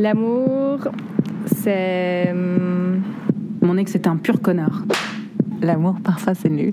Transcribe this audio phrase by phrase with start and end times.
[0.00, 0.88] L'amour,
[1.44, 2.30] c'est.
[2.30, 3.02] hum,
[3.60, 4.82] Mon ex était un pur connard.
[5.60, 6.72] L'amour, parfois, c'est nul.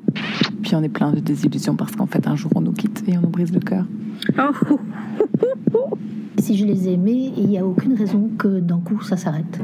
[0.62, 3.16] Puis on est plein de désillusions parce qu'en fait, un jour, on nous quitte et
[3.16, 3.84] on nous brise le cœur.
[6.40, 9.58] Si je les ai aimés, il n'y a aucune raison que d'un coup ça s'arrête.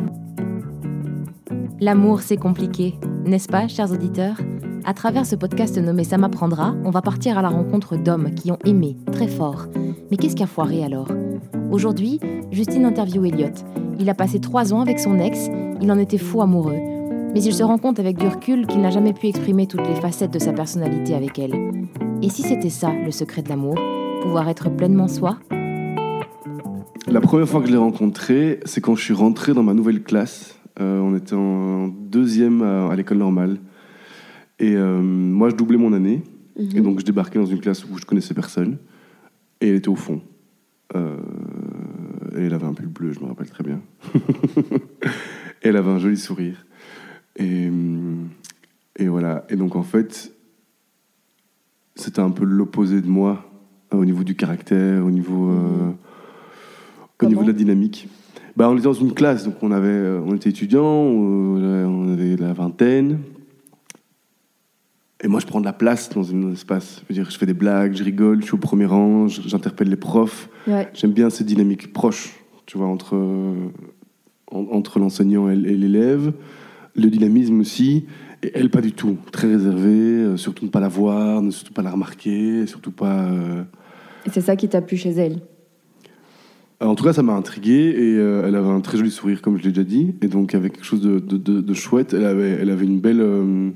[1.80, 4.36] L'amour, c'est compliqué, n'est-ce pas, chers auditeurs?
[4.84, 8.50] À travers ce podcast nommé Ça m'apprendra, on va partir à la rencontre d'hommes qui
[8.50, 9.66] ont aimé très fort.
[10.10, 11.08] Mais qu'est-ce qui a foiré alors?
[11.70, 12.18] Aujourd'hui,
[12.54, 13.50] Justine interview Elliot.
[13.98, 15.50] Il a passé trois ans avec son ex,
[15.82, 16.76] il en était fou amoureux.
[17.34, 19.96] Mais il se rend compte avec du recul qu'il n'a jamais pu exprimer toutes les
[19.96, 21.52] facettes de sa personnalité avec elle.
[22.22, 23.74] Et si c'était ça, le secret de l'amour?
[24.22, 25.40] Pouvoir être pleinement soi?
[27.08, 30.04] La première fois que je l'ai rencontré, c'est quand je suis rentré dans ma nouvelle
[30.04, 30.56] classe.
[30.80, 33.58] Euh, on était en deuxième à, à l'école normale.
[34.60, 36.22] Et euh, moi, je doublais mon année.
[36.56, 38.78] Et donc, je débarquais dans une classe où je connaissais personne.
[39.60, 40.20] Et elle était au fond.
[40.94, 41.16] Euh,
[42.36, 43.80] et elle avait un pull bleu, je me rappelle très bien.
[45.62, 46.64] elle avait un joli sourire.
[47.36, 48.28] Et, hum,
[48.96, 49.44] et voilà.
[49.48, 50.32] Et donc, en fait,
[51.94, 53.50] c'était un peu l'opposé de moi
[53.92, 55.90] euh, au niveau du caractère, au niveau, euh,
[57.22, 58.08] au niveau de la dynamique.
[58.56, 62.12] Bah, on était dans une classe, donc on, avait, euh, on était étudiants, euh, on
[62.12, 63.18] avait la vingtaine.
[65.24, 67.00] Et moi, je prends de la place dans un espace.
[67.08, 69.88] Je veux dire, je fais des blagues, je rigole, je suis au premier rang, j'interpelle
[69.88, 70.50] les profs.
[70.66, 70.86] Ouais.
[70.92, 72.34] J'aime bien cette dynamique proche,
[72.66, 73.54] tu vois, entre, euh,
[74.50, 76.32] en- entre l'enseignant et, l'élève.
[76.94, 78.04] Le dynamisme aussi.
[78.42, 79.16] Et elle, pas du tout.
[79.32, 83.24] Très réservée, euh, surtout ne pas la voir, ne surtout pas la remarquer, surtout pas.
[83.24, 83.62] euh,
[84.26, 85.40] Et c'est ça qui t'a plu chez elle?
[86.80, 89.56] En tout cas, ça m'a intrigué et euh, elle avait un très joli sourire, comme
[89.56, 90.14] je l'ai déjà dit.
[90.20, 93.00] Et donc, avec quelque chose de, de- de- de chouette, elle avait, elle avait une
[93.00, 93.20] belle.
[93.22, 93.70] euh,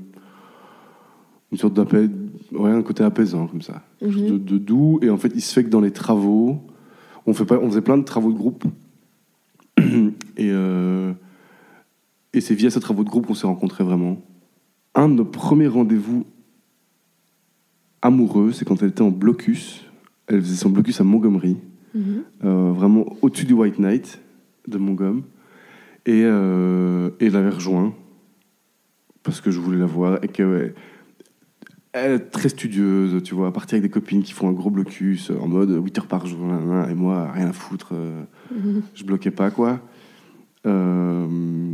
[1.51, 2.09] une sorte d'appel.
[2.51, 3.83] Ouais, un côté apaisant, comme ça.
[4.01, 4.99] Chose de, de doux.
[5.01, 6.61] Et en fait, il se fait que dans les travaux,
[7.25, 8.63] on, fait pas, on faisait plein de travaux de groupe.
[9.77, 11.13] et euh,
[12.33, 14.21] et c'est via ces travaux de groupe qu'on s'est rencontrés vraiment.
[14.95, 16.25] Un de nos premiers rendez-vous
[18.01, 19.85] amoureux, c'est quand elle était en blocus.
[20.27, 21.57] Elle faisait son blocus à Montgomery
[21.95, 24.21] euh, vraiment au-dessus du White Knight
[24.67, 25.23] de Montgomery.
[26.05, 27.93] Et, euh, et je l'avais rejoint
[29.23, 30.73] parce que je voulais la voir et que
[31.93, 35.47] très studieuse, tu vois, partir avec des copines qui font un gros blocus euh, en
[35.47, 36.39] mode 8 heures par jour,
[36.89, 38.23] et moi, rien à foutre, euh,
[38.95, 39.81] je bloquais pas, quoi.
[40.67, 41.73] Euh,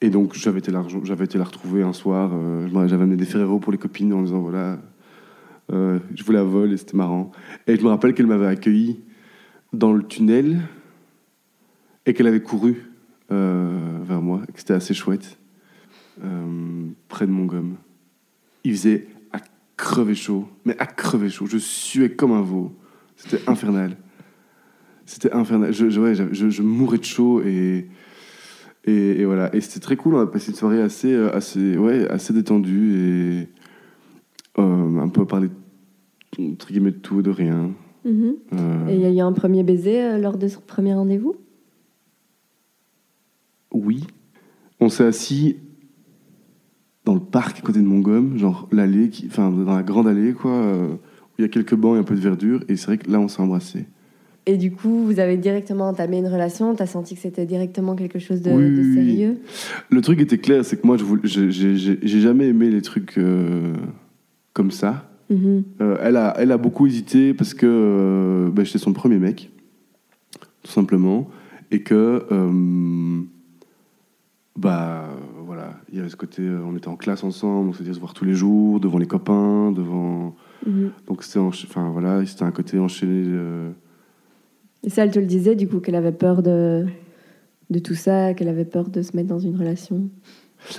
[0.00, 3.16] et donc, j'avais été, la, rejo- j'avais été la retrouver un soir, euh, j'avais amené
[3.16, 4.78] des Ferrero pour les copines en disant, voilà,
[5.70, 7.30] je vous la vole et c'était marrant.
[7.66, 9.00] Et je me rappelle qu'elle m'avait accueilli
[9.72, 10.60] dans le tunnel
[12.06, 12.86] et qu'elle avait couru
[13.28, 15.36] vers moi, et que c'était assez chouette,
[17.08, 17.74] près de mon gomme.
[18.64, 19.17] Il faisait à
[19.78, 21.46] crever chaud, mais à crever chaud.
[21.46, 22.72] Je suais comme un veau.
[23.16, 23.96] C'était infernal.
[25.06, 25.72] C'était infernal.
[25.72, 27.88] Je, je, ouais, je- je mourais de chaud et,
[28.84, 29.54] et, et voilà.
[29.54, 30.14] Et c'était très cool.
[30.16, 33.48] On a passé une soirée assez, euh, assez, ouais, assez détendue et
[34.60, 35.48] euh, un peu parler
[36.38, 37.70] entre guillemets de tout, de rien.
[38.04, 38.34] Mhm.
[38.52, 41.36] Euh, Et il y a eu un premier baiser lors de ce premier rendez-vous?
[43.72, 44.04] Oui.
[44.80, 45.56] On s'est assis
[47.08, 50.34] dans le parc à côté de Montgomery, genre l'allée, qui- enfin dans la grande allée,
[50.34, 52.60] quoi, euh, où il y a quelques bancs et un peu de verdure.
[52.68, 53.86] Et c'est vrai que là, on s'est embrassés.
[54.44, 58.18] Et du coup, vous avez directement entamé une relation T'as senti que c'était directement quelque
[58.18, 58.94] chose de, Oui, de oui, oui.
[58.94, 59.38] sérieux?
[59.88, 63.72] Le truc était clair, c'est que moi, je voulais- j'ai- jamais aimé les trucs euh,
[64.52, 65.10] comme ça.
[65.30, 65.62] Mhm.
[65.80, 69.50] Euh, elle, a, elle a beaucoup hésité parce que euh, bah, j'étais son premier mec,
[70.62, 71.28] tout simplement,
[71.70, 72.24] et que
[74.56, 75.08] bah
[75.58, 77.98] voilà, il y avait ce côté, euh, on était en classe ensemble, on s'était se
[77.98, 80.34] voir tous les jours, devant les copains, devant,
[80.66, 80.90] Mhm.
[81.06, 83.24] donc c'était, enfin voilà, c'était un côté enchaîné.
[83.26, 83.70] euh,
[84.84, 86.86] Et ça, elle te le disait, du coup, qu'elle avait peur de,
[87.70, 90.08] de tout ça, qu'elle avait peur de se mettre dans une relation?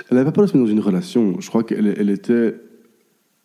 [0.09, 1.35] Elle n'avait pas peur de se mettre dans une relation.
[1.39, 2.55] Je crois qu'elle elle était,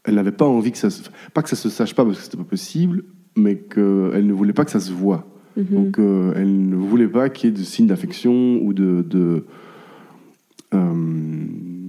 [0.04, 1.02] elle n'avait pas envie que ça, se,
[1.32, 3.04] pas que ça se sache pas parce que c'était pas possible,
[3.36, 5.26] mais qu'elle ne voulait pas que ça se voit.
[5.56, 5.64] Mhm.
[5.70, 9.04] Donc, euh, elle ne voulait pas qu'il y ait de signes d'affection ou de.
[9.08, 9.44] de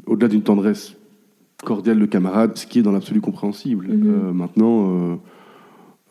[0.07, 0.95] Au-delà d'une tendresse
[1.63, 3.87] cordiale de camarade, ce qui est dans l'absolu compréhensible.
[3.87, 4.07] Mhm.
[4.07, 4.89] Euh, maintenant.
[4.91, 5.15] euh,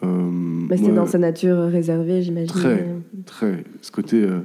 [0.05, 2.49] euh, Bah, C'était moi, dans sa nature réservée, j'imagine.
[2.49, 2.95] Très.
[3.27, 3.65] Très.
[3.83, 4.23] Ce côté.
[4.23, 4.41] euh,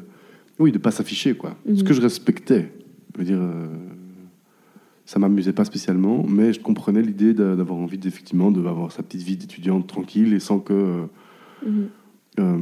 [0.60, 1.56] oui, de pas s'afficher, quoi.
[1.66, 1.84] Ce Mhm.
[1.84, 2.72] que je respectais.
[3.16, 3.40] Je veux dire.
[3.42, 3.68] euh,
[5.06, 9.24] ça m'amusait pas spécialement, mais je comprenais l'idée d'a- d'avoir envie d'effectivement d'avoir sa petite
[9.24, 10.74] vie d'étudiante tranquille et sans que.
[10.74, 11.02] euh,
[11.66, 11.88] Mhm.
[12.40, 12.58] euh,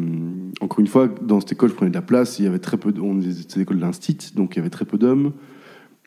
[0.62, 2.40] encore une fois, dans cette école, je prenais de la place.
[2.40, 2.94] Il y avait très peu.
[2.94, 5.34] De, on c'était l'école d'instit, donc il y avait très peu d'hommes.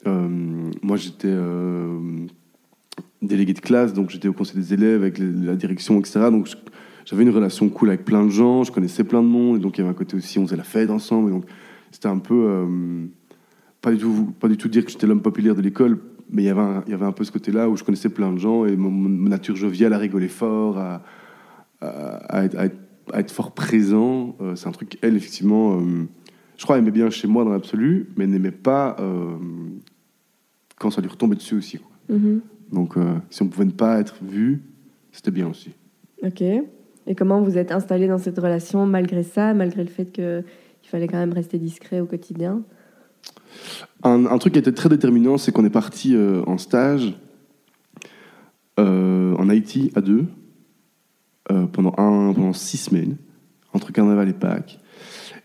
[0.06, 1.98] Euh, moi, j'étais euh,
[3.22, 6.20] délégué de classe, donc j'étais au conseil des élèves avec la direction, etc.
[6.30, 6.48] Donc
[7.04, 9.76] j'avais une relation cool avec plein de gens, je connaissais plein de monde, et donc
[9.76, 11.44] il y avait un côté aussi, on faisait la fête ensemble, et donc
[11.90, 13.06] c'était un peu, euh,
[13.82, 15.98] pas, du tout, pas du tout dire que j'étais l'homme populaire de l'école,
[16.30, 18.08] mais il y, avait un, il y avait un peu ce côté-là où je connaissais
[18.08, 21.02] plein de gens, et mon, nature joviale à rigoler fort, à,
[22.44, 22.66] être, à
[23.18, 25.80] être- fort présent, c'est un truc, elle, effectivement,
[26.56, 28.96] je crois, aimait bien chez moi dans l'absolu, mais n'aimait pas
[30.80, 31.78] quand ça lui retombait dessus aussi.
[31.78, 31.90] quoi.
[32.16, 32.40] Mhm.
[32.72, 34.62] Donc, euh, si on pouvait ne pas être vu,
[35.12, 35.70] c'était bien aussi.
[36.22, 36.40] Ok.
[36.40, 40.44] Et comment vous êtes installé dans cette relation malgré ça, malgré le fait qu'il
[40.84, 42.62] fallait quand même rester discret au quotidien?
[44.02, 47.14] Un, un truc qui était très déterminant, c'est qu'on est parti euh, en stage
[48.78, 50.26] euh, en Haïti à deux
[51.72, 53.16] pendant, un, pendant six semaines,
[53.72, 54.78] entre Carnaval et Pâques.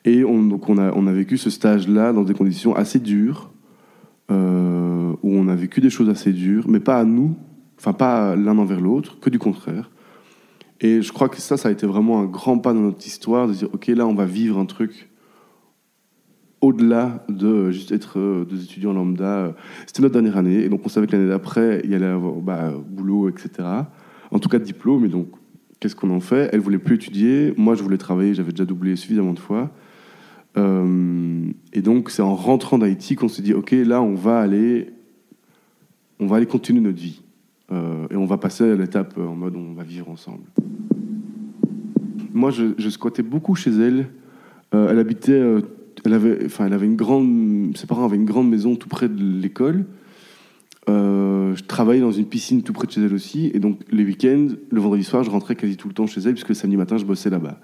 [0.04, 3.52] Et on, donc on, a, on a vécu ce stage-là dans des conditions assez dures,
[4.32, 7.36] euh, où on a vécu des choses assez dures, mais pas à nous,
[7.78, 9.90] enfin pas l'un envers l'autre, que du contraire.
[10.82, 13.48] Et je crois que ça, ça a été vraiment un grand pas dans notre histoire,
[13.48, 15.10] de dire, OK, là, on va vivre un truc
[16.62, 19.56] au-delà de euh, juste être euh, des étudiants lambda.
[19.86, 22.34] C'était notre dernière année, et donc on savait que l'année d'après, il y allait avoir
[22.36, 23.50] bah, boulot, etc.
[24.32, 25.28] En tout cas, diplôme, et donc
[25.80, 26.50] qu'est-ce qu'on en fait?
[26.52, 29.72] Elle voulait plus étudier, moi je voulais travailler, j'avais déjà doublé suffisamment de fois.
[30.58, 34.94] Euh, et donc c'est en rentrant d'Haïti qu'on s'est dit, ok, là on va aller,
[36.20, 37.22] on va aller continuer notre vie.
[37.72, 40.44] Euh, et on va passer à l'étape euh, en mode on va vivre ensemble.
[42.34, 44.08] Moi, je, squattais beaucoup chez elle.
[44.74, 45.42] Elle habitait,
[46.04, 49.08] elle avait, enfin, elle avait une grande, ses parents avaient une grande maison tout près
[49.08, 49.86] de l'école.
[50.86, 54.50] Je travaillais dans une piscine tout près de chez elle aussi, et donc les week-ends,
[54.70, 56.98] le vendredi soir, je rentrais quasi tout le temps chez elle, puisque le samedi matin,
[56.98, 57.58] je bossais là-bas.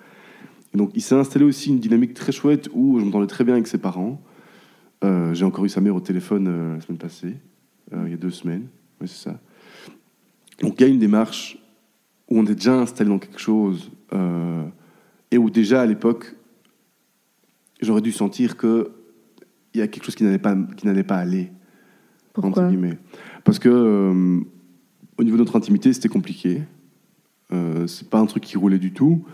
[0.74, 3.56] Et donc il s'est installé aussi une dynamique très chouette où je m'entendais très bien
[3.56, 4.22] avec ses parents.
[5.04, 7.36] Euh, J'ai encore eu sa mère au téléphone euh, la semaine passée,
[7.94, 8.68] euh, il y a deux semaines,
[9.02, 9.40] oui c'est ça.
[10.62, 11.58] Donc il y a une démarche
[12.30, 13.92] où on est déjà installé dans quelque chose,
[15.32, 16.36] et où déjà à l'époque,
[17.82, 18.92] j'aurais dû sentir que
[19.74, 21.52] il y a quelque chose qui n'allait pas, qui n'allait pas aller
[22.36, 22.68] entre Pourquoi?
[22.68, 22.98] guillemets.
[23.44, 23.70] Parce que
[25.18, 26.62] au niveau de notre intimité, c'était compliqué.
[27.88, 29.26] C'est pas un truc qui roulait du tout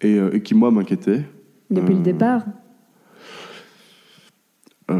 [0.00, 1.22] et, euh, et qui moi m'inquiétait.
[1.70, 2.44] Depuis Euh, le départ
[4.90, 4.94] Euh,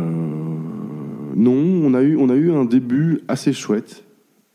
[1.37, 4.05] non, on a eu on a eu un début assez chouette,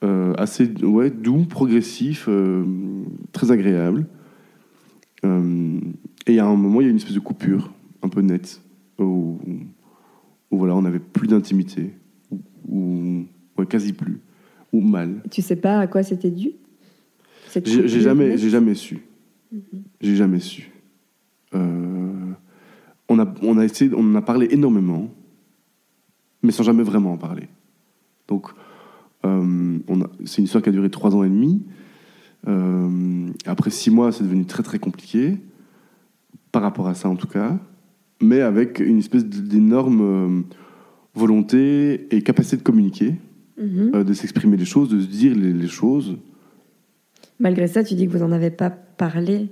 [0.04, 2.64] euh, assez ouais doux, progressif, euh,
[3.32, 4.08] très agréable.
[5.26, 5.80] Euh,
[6.26, 7.72] et a un moment, il y a une espèce de coupure
[8.02, 8.62] un peu nette
[8.98, 9.38] où,
[10.52, 11.94] où voilà, on n'avait plus d'intimité
[12.68, 13.26] ou,
[13.58, 14.20] ouais, quasi plus
[14.72, 15.22] ou mal.
[15.30, 16.52] Tu sais pas à quoi c'était dû
[17.54, 19.00] J'ai jamais, j'ai jamais su.
[20.02, 20.70] J'ai jamais su.
[21.56, 22.32] Euh,
[23.08, 25.10] on, a, on a essayé, on en a parlé énormément,
[26.44, 27.48] mais sans jamais vraiment en parler.
[28.28, 28.48] Donc,
[29.26, 29.80] euh,
[30.26, 31.64] c'est une histoire qui a duré trois ans et demi.
[32.48, 35.38] Euh, après six mois, c'est devenu très très compliqué,
[36.52, 37.58] par rapport à ça en tout cas,
[38.22, 40.44] mais avec une espèce d'énorme
[41.16, 43.16] volonté et capacité de communiquer,
[43.58, 43.92] Mhm.
[43.96, 46.18] euh, de s'exprimer les choses, de se dire les- les choses.
[47.40, 49.50] Malgré ça, tu dis que vous en avez pas parlé.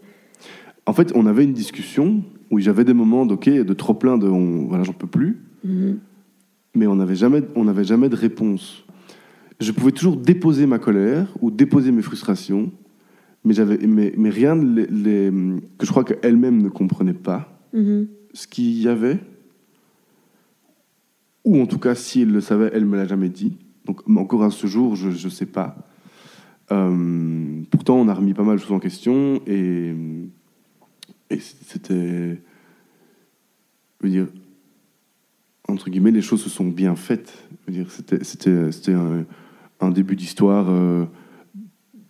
[0.86, 4.28] En fait, on avait une discussion où j'avais des moments de, de trop plein de
[4.28, 6.00] on- voilà, j'en peux plus, Mhm.
[6.76, 8.86] mais on n'avait jamais, on jamais de réponse.
[9.60, 12.72] Je pouvais toujours déposer ma colère ou déposer mes frustrations,
[13.44, 15.32] mais, j'avais, mais, mais rien de les- les-
[15.78, 18.08] que je crois qu'elle-même ne comprenait pas Mhm.
[18.34, 19.20] ce qu'il y avait.
[21.46, 23.58] Ou en tout cas, si elle le savait, elle me l'a jamais dit.
[23.86, 25.78] Donc encore à ce jour, je ne sais pas.
[26.72, 29.94] Euh, pourtant, on a remis pas mal de choses en question et,
[31.30, 32.42] et c'était,
[34.02, 34.28] je veux dire,
[35.70, 37.48] entre guillemets, les choses se sont bien faites.
[37.68, 39.26] Je veux dire, c'était, c'était, c'était un,
[39.80, 41.06] un début d'histoire euh,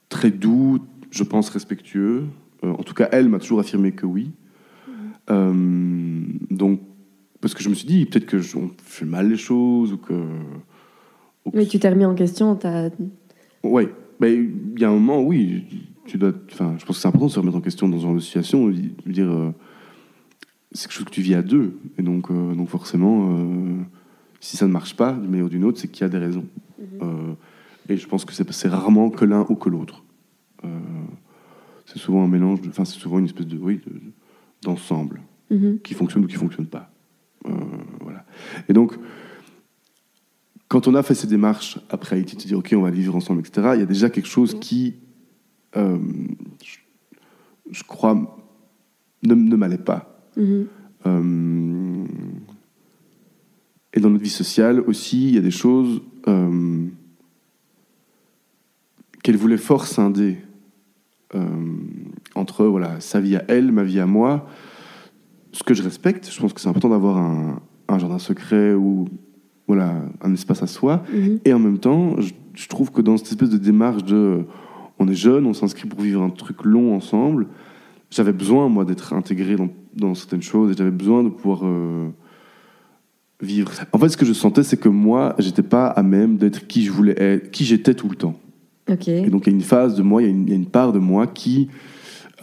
[0.10, 0.80] très doux,
[1.12, 2.26] je pense respectueux.
[2.64, 4.32] Euh, en tout cas, elle m'a toujours affirmé que oui.
[5.30, 6.80] Euh, donc,
[7.42, 9.98] parce que je me suis dit, peut-être que je- on fait mal les choses ou
[9.98, 10.14] que.
[11.46, 12.56] ou que- Mais tu t'es remis en question.
[12.56, 12.90] t'as-
[13.64, 15.66] Ouais, mais il y a un moment, oui,
[16.06, 16.34] tu dois.
[16.52, 18.20] Enfin, je pense que c'est important de se remettre en question dans ce genre de
[18.20, 18.72] situation.
[18.72, 19.52] Je veux dire, euh,
[20.72, 23.76] c'est quelque chose que tu vis à deux, et donc, euh, donc forcément, euh,
[24.40, 26.18] si ça ne marche pas d'une manière ou d'une autre, c'est qu'il y a des
[26.18, 26.46] raisons.
[27.02, 27.34] Euh,
[27.90, 30.04] et je pense que c'est c'est rarement que l'un ou que l'autre.
[31.86, 34.02] C'est souvent un mélange, enfin, c'est souvent une espèce de, oui, de-
[34.62, 35.80] d'ensemble Mhm.
[35.82, 36.92] qui fonctionne ou qui fonctionne pas.
[38.02, 38.26] Voilà.
[38.68, 38.94] Et donc,
[40.68, 43.16] quand on a fait ces démarches après Haïti, de se dire ok, on va vivre
[43.16, 43.70] ensemble, etc.
[43.76, 44.96] Il y a déjà quelque chose qui,
[45.76, 45.98] euh,
[46.64, 46.78] je,
[47.72, 48.38] je crois,
[49.24, 50.20] ne, ne m'allait pas.
[50.36, 50.68] Mhm.
[51.06, 52.06] Euh,
[53.94, 56.88] et dans notre vie sociale aussi, il y a des choses euh,
[59.24, 60.38] qu'elle voulait fort scinder
[62.36, 64.50] entre voilà, sa vie à elle, ma vie à moi.
[65.52, 69.08] Ce que je respecte, je pense que c'est important d'avoir un, un jardin secret ou
[69.68, 71.04] voilà, un espace à soi.
[71.14, 71.40] Mhm.
[71.46, 74.46] Et en même temps, je, je trouve que dans cette espèce de démarche de
[75.00, 77.48] on est jeune, on s'inscrit pour vivre un truc long ensemble,
[78.10, 82.08] j'avais besoin, moi, d'être intégré dans, dans certaines choses et j'avais besoin de pouvoir euh,
[83.42, 83.72] vivre.
[83.92, 86.84] En fait, ce que je sentais, c'est que moi, j'étais pas à même d'être qui
[86.84, 88.40] je voulais être, qui j'étais tout le temps.
[89.26, 90.54] Et donc, il y a une phase de moi, il y a une, il y
[90.54, 91.68] a une part de moi qui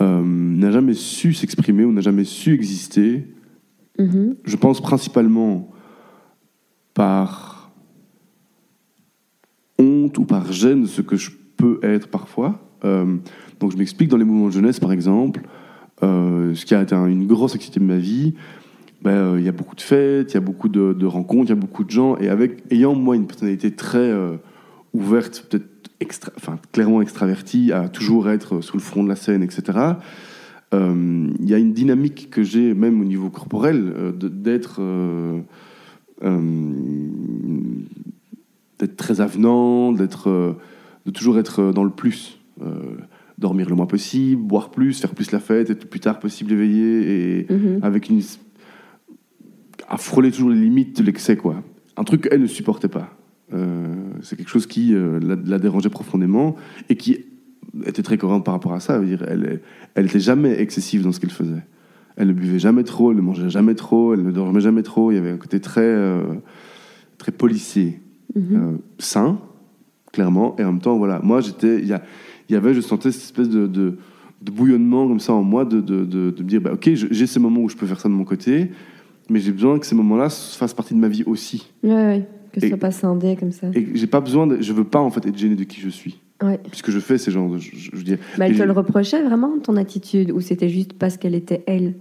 [0.02, 3.24] euh, n'a jamais su s'exprimer ou n'a jamais su exister
[3.98, 4.36] Mhm.
[4.44, 5.68] je pense principalement
[6.94, 7.70] par
[9.78, 12.60] honte ou par gêne de ce que je peux être parfois.
[12.84, 13.16] Euh,
[13.60, 15.42] donc je m'explique dans les mouvements de jeunesse, par exemple,
[16.02, 18.34] euh, ce qui a été un- une grosse activité de ma vie.
[19.02, 21.54] ben, euh, Il y a beaucoup de fêtes, il y a beaucoup de, rencontres, il
[21.54, 22.16] y a beaucoup de gens.
[22.18, 24.36] Et avec, ayant moi une personnalité très euh,
[24.94, 25.66] ouverte, peut-être
[26.00, 29.62] extra, enfin, clairement extravertie, à toujours être sur le front de la scène, etc.,
[30.72, 34.80] il y a une dynamique que j'ai, même au niveau corporel, d'être
[38.78, 40.52] d'être très avenant, d'être, euh,
[41.06, 42.38] de toujours être dans le plus.
[42.62, 42.96] Euh,
[43.36, 46.52] dormir le moins possible, boire plus, faire plus la fête, être le plus tard possible
[46.52, 47.80] éveillé, et Mhm.
[47.82, 48.20] avec une.
[49.88, 51.62] à frôler toujours les limites de l'excès, quoi.
[51.96, 53.16] Un truc qu'elle ne supportait pas.
[53.52, 53.92] Euh,
[54.22, 56.56] c'est quelque chose qui euh, la, la dérangeait profondément
[56.88, 57.24] et qui
[57.84, 58.98] était très cohérente par rapport à ça.
[59.00, 59.60] Dire, elle,
[59.94, 61.62] elle était jamais excessive dans ce qu'elle faisait.
[62.16, 65.10] Elle ne buvait jamais trop, elle ne mangeait jamais trop, elle ne dormait jamais trop.
[65.10, 66.22] Il y avait un côté très, euh,
[67.18, 68.00] très policier,
[68.36, 68.42] Mhm.
[68.56, 69.38] euh, sain,
[70.12, 70.54] clairement.
[70.58, 71.88] Et en même temps, voilà, moi, j'étais, il
[72.50, 73.96] y, avait, je sentais cette espèce de, de,
[74.42, 77.26] de bouillonnement comme ça en moi, de, de, de, me dire, bah, ok, je- j'ai
[77.26, 78.70] ces moments où je peux faire ça de mon côté,
[79.30, 81.68] mais j'ai besoin que ces moments-là fassent partie de ma vie aussi.
[81.82, 82.28] Ouais, ouais.
[82.52, 83.66] Que ce Et- soit pas scindé comme ça.
[83.74, 85.88] Et j'ai pas besoin, de, je veux pas en fait être gêné de qui je
[85.88, 86.60] suis, Ouais.
[86.70, 88.04] puisque je fais ces genres de, je, je- je
[88.38, 91.64] Bah, Et elle te le reprochait vraiment, ton attitude, ou c'était juste parce qu'elle était
[91.66, 91.94] elle?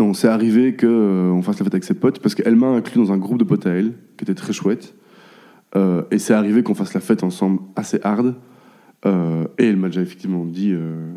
[0.00, 3.12] Non, c'est arrivé qu'on fasse la fête avec ses potes, parce qu'elle m'a inclus dans
[3.12, 4.94] un groupe de potes à elle, qui était très chouette.
[5.76, 8.34] Euh, et c'est arrivé qu'on fasse la fête ensemble assez hard.
[9.04, 11.12] Euh, et elle m'a déjà effectivement dit euh,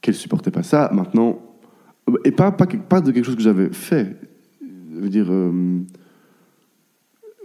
[0.00, 0.90] qu'elle supportait pas ça.
[0.92, 1.38] Maintenant,
[2.24, 4.16] et pas, pas, de quelque chose que j'avais fait.
[4.60, 5.82] Je veux dire, euh,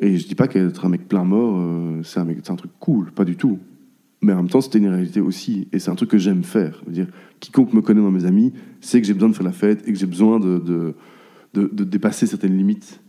[0.02, 3.12] et je dis pas qu'être un mec plein mort, euh, c'est un, un truc cool,
[3.12, 3.60] pas du tout.
[4.22, 5.68] Mais en même temps, c'était une réalité aussi.
[5.72, 6.78] Et c'est un truc que j'aime faire.
[6.82, 7.08] Je veux dire,
[7.40, 9.94] quiconque me connaît dans mes amis sait que j'ai besoin de faire la fête et
[9.94, 10.94] que j'ai besoin de, de,
[11.54, 13.02] de- de dépasser certaines limites.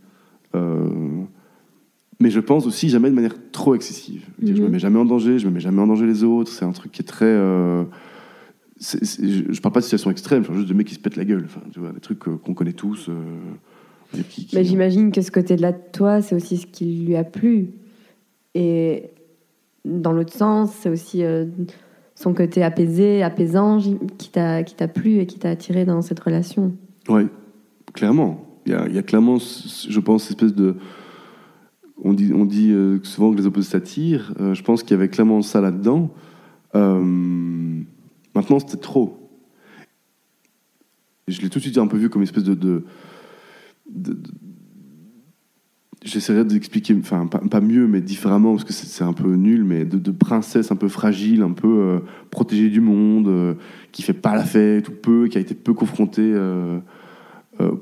[0.55, 0.87] Euh,
[2.21, 4.25] mais je pense aussi jamais de manière trop excessive.
[4.41, 4.71] Je, je me Mhm.
[4.71, 6.51] mets jamais en danger, je me mets jamais en danger les autres.
[6.51, 7.25] C'est un truc qui est très.
[7.25, 7.83] euh,
[8.79, 8.97] je,
[9.49, 11.25] je parle pas de situation extrême, je parle juste de mecs qui se pètent la
[11.25, 11.43] gueule.
[11.45, 13.09] Enfin, tu vois, des trucs euh, qu'on connaît tous.
[13.09, 17.15] euh, qui- qui- Mais j'imagine que ce côté-là de toi, c'est aussi ce qui lui
[17.15, 17.69] a plu.
[18.55, 19.05] Et
[19.85, 21.45] dans l'autre sens, c'est aussi euh,
[22.15, 23.79] son côté apaisé, apaisant,
[24.17, 26.73] qui t'a plu et qui t'a attiré dans cette relation.
[27.09, 27.27] Oui,
[27.93, 28.45] clairement.
[28.65, 30.75] Il y a, clairement, je pense, cette espèce de.
[32.03, 34.33] On dit, on dit euh, souvent que les opposés s'attirent.
[34.39, 36.11] Euh, je pense qu'il y avait clairement ça là-dedans.
[36.73, 39.17] Maintenant, c'était trop.
[41.27, 42.85] Je l'ai tout de suite un peu vu comme une espèce de-
[46.03, 49.85] J'essaierai d'expliquer, enfin, pas, pas mieux, mais différemment, parce que c'est un peu nul, mais
[49.85, 51.99] de, princesse un peu fragile, un peu euh,
[52.31, 53.53] protégée du monde, euh,
[53.91, 56.79] qui fait pas la fête ou peu, qui a été peu confrontée euh,
[57.59, 57.73] euh,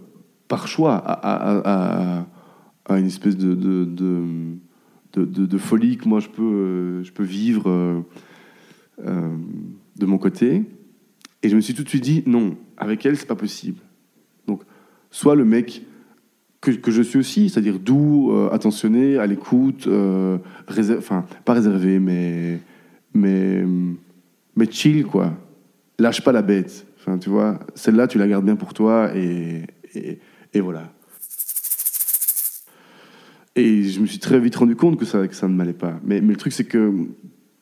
[0.50, 2.26] par choix à,
[2.88, 3.86] à- une espèce de, de,
[5.16, 8.04] de, folie que moi je peux, je peux vivre
[8.98, 10.64] de mon côté.
[11.44, 13.80] Et je me suis tout de suite dit, non, avec elle, c'est pas possible.
[14.48, 14.64] Donc,
[15.12, 15.84] soit le mec
[16.62, 20.38] que, que je suis aussi, c'est-à-dire doux, euh, attentionné, à l'écoute, euh,
[20.98, 22.60] enfin, pas réservé, mais,
[23.14, 23.64] mais,
[24.56, 25.34] mais chill, quoi.
[25.98, 26.86] Lâche pas la bête.
[27.00, 29.64] Enfin, tu vois, celle-là, tu la gardes bien pour toi, et,
[30.54, 30.92] et, voilà.
[33.56, 36.00] Et je me suis très vite rendu compte que ça, que ça ne m'allait pas.
[36.04, 36.94] Mais, mais le truc, c'est que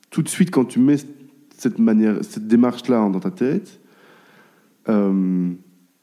[0.09, 1.77] tout de suite, quand tu mets cette
[2.21, 3.79] cette démarche-là dans ta tête,
[4.89, 5.51] euh,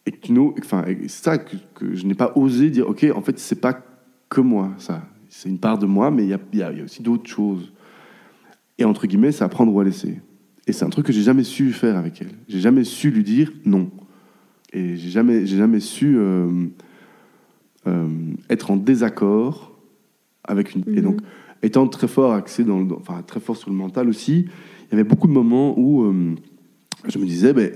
[0.06, 3.06] et que tu n'os- enfin, c'est ça que, que je n'ai pas osé dire, ok,
[3.14, 3.80] en fait, c'est pas
[4.28, 5.02] que moi, ça.
[5.28, 7.72] C'est une part de moi, mais il y y y a aussi d'autres choses.
[8.78, 10.20] Et entre guillemets, c'est à prendre ou à laisser.
[10.66, 12.30] Et c'est un truc que j'ai jamais su faire avec elle.
[12.48, 13.90] J'ai jamais su lui dire non.
[14.72, 16.66] Et j'ai jamais, j'ai jamais su euh,
[17.86, 18.08] euh,
[18.50, 19.72] être en désaccord
[20.44, 20.82] avec une.
[20.88, 21.02] Et Mhm.
[21.02, 21.20] donc,
[21.62, 24.46] étant très fort axé dans, le- enfin très fort sur le mental aussi,
[24.86, 26.34] il y avait beaucoup de moments où euh,
[27.08, 27.70] je me disais, ben,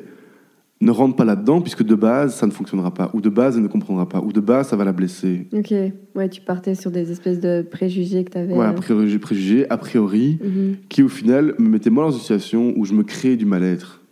[0.81, 3.11] ne rentre pas là-dedans, puisque de base, ça ne fonctionnera pas.
[3.13, 4.21] Ou de base, elle ne comprendra pas.
[4.21, 5.49] Ou de base, ça va la blesser.
[5.53, 5.73] Ok,
[6.15, 8.55] ouais, tu partais sur des espèces de préjugés que tu avais.
[8.55, 10.77] Ouais, a priori, préjugés, a priori, Mhm.
[10.89, 14.03] qui au final me mettaient moi dans une situation où je me créais du mal-être.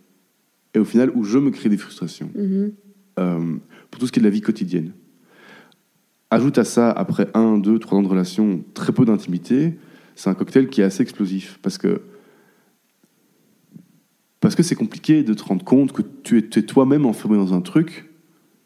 [0.73, 2.29] Et au final, où je me crée des frustrations.
[2.35, 2.71] Mhm.
[3.19, 3.39] Euh,
[3.89, 4.91] pour tout ce qui est de la vie quotidienne.
[6.29, 9.75] Ajoute à ça, après un, deux, trois ans de relation, très peu d'intimité,
[10.15, 11.57] c'est un cocktail qui est assez explosif.
[11.61, 12.01] Parce que
[14.39, 17.61] parce que c'est compliqué de te rendre compte que tu es, toi-même enfermé dans un
[17.61, 18.09] truc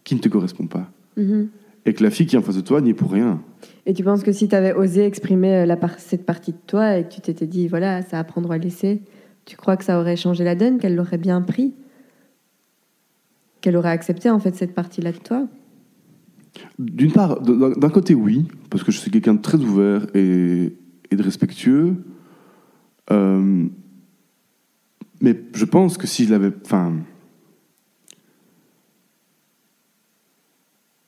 [0.04, 0.92] qui ne te correspond pas.
[1.18, 1.50] Mhm.
[1.86, 3.42] Et que la fille qui est en face de toi n'y est pour rien.
[3.86, 6.58] Et tu penses que si tu avais osé exprimer euh, la par- cette partie de
[6.68, 9.02] toi et que tu t'étais dit, voilà, ça à prendre à laisser,
[9.46, 11.74] tu crois que ça aurait changé la donne, qu'elle l'aurait bien pris?
[13.62, 15.48] Qu'elle aurait accepté en fait cette partie-là de toi?
[16.78, 20.76] D'une part, d'un d'un côté, oui, parce que je suis quelqu'un de très ouvert et,
[21.10, 21.96] et de respectueux.
[23.12, 23.66] Euh,
[25.22, 26.52] mais je pense que si je l'avais.
[26.66, 26.94] Enfin.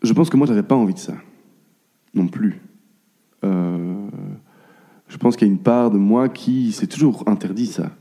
[0.01, 1.15] Je pense que moi, j'avais pas envie de ça.
[2.13, 2.61] Non plus.
[3.43, 4.07] Euh,
[5.07, 7.91] je pense qu'il y a une part de moi qui s'est toujours interdit ça.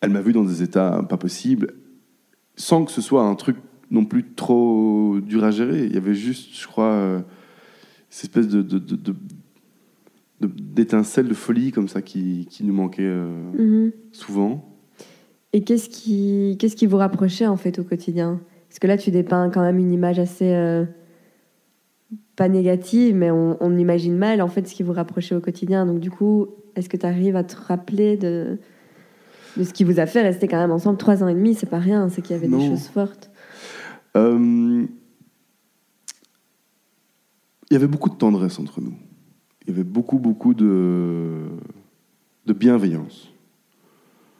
[0.00, 1.74] Elle m'a vu dans des états pas possibles,
[2.56, 3.56] sans que ce soit un truc
[3.90, 5.84] non plus trop dur à gérer.
[5.86, 7.20] Il y avait juste, je crois, euh,
[8.08, 9.16] cette espèce de, de, de- de-
[10.40, 13.92] de- d'étincelle de folie comme ça qui, qui nous manquait euh, Mhm.
[14.12, 14.64] souvent.
[15.52, 18.40] Et qu'est-ce qui, qu'est-ce qui vous rapprochait en fait au quotidien?
[18.68, 20.84] Parce que là, tu dépeins quand même une image assez euh,
[22.36, 25.86] pas négative, mais on, on imagine mal en fait ce qui vous rapprochait au quotidien.
[25.86, 28.58] Donc du coup, est-ce que tu arrives à te rappeler de,
[29.56, 31.54] de ce qui vous a fait rester quand même ensemble trois ans et demi?
[31.54, 32.58] C'est pas rien, c'est qu'il y avait Non.
[32.58, 33.30] des choses fortes.
[34.16, 34.84] Euh,
[37.70, 38.94] il y avait beaucoup de tendresse entre nous.
[39.68, 41.42] Il y avait beaucoup, beaucoup de,
[42.46, 43.30] bienveillance.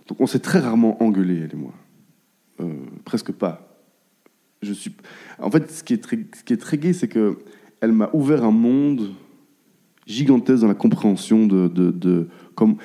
[0.07, 1.75] Donc on s'est très rarement engueulé, elle et moi.
[2.61, 2.73] Euh,
[3.05, 3.79] presque pas.
[4.63, 4.97] Je suis...
[5.39, 7.37] En fait, ce qui est très, ce qui est très gai, c'est que
[7.83, 9.11] elle m'a ouvert un monde
[10.07, 11.69] gigantesque dans la compréhension de...
[11.69, 12.79] de, de- comme,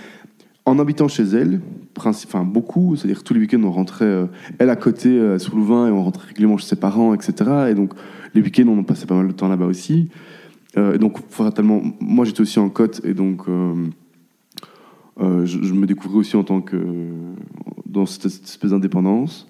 [0.65, 1.61] en habitant chez elle,
[1.97, 4.27] enfin beaucoup, c'est-à-dire tous les week-ends on rentrait, euh,
[4.59, 7.67] elle à côté euh, sur Louvain et on rentrait régulièrement chez ses parents, etc.
[7.69, 7.93] Et donc
[8.33, 10.09] les week-ends on passait pas mal de temps là-bas aussi.
[10.77, 13.75] Euh, donc fatalement, moi j'étais aussi en côte et donc euh,
[15.19, 16.77] euh, je, me découvrais aussi en tant que
[17.85, 19.47] dans cette, espèce d'indépendance.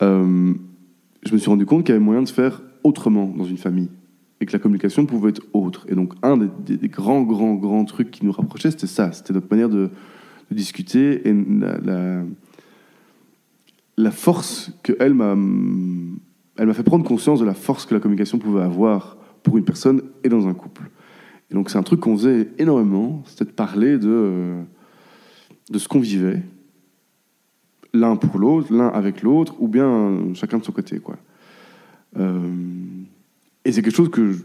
[0.00, 3.88] Je me suis rendu compte qu'il y avait moyen de faire autrement dans une famille
[4.40, 5.86] et que la communication pouvait être autre.
[5.88, 9.48] Et donc un des, grands, grands, grands trucs qui nous rapprochait, c'était ça, c'était notre
[9.50, 9.90] manière de,
[10.50, 12.24] discuter et la, la,
[13.96, 15.34] la force que elle m'a
[16.58, 19.64] elle m'a fait prendre conscience de la force que la communication pouvait avoir pour une
[19.64, 20.90] personne et dans un couple.
[21.50, 24.62] Et donc c'est un truc qu'on faisait énormément, c'était de parler de, euh,
[25.70, 26.42] de ce qu'on vivait,
[27.92, 30.98] l'un pour l'autre, l'un avec l'autre, ou bien chacun de son côté.
[30.98, 31.16] Quoi.
[32.18, 32.40] Euh,
[33.64, 34.38] et c'est quelque chose que je,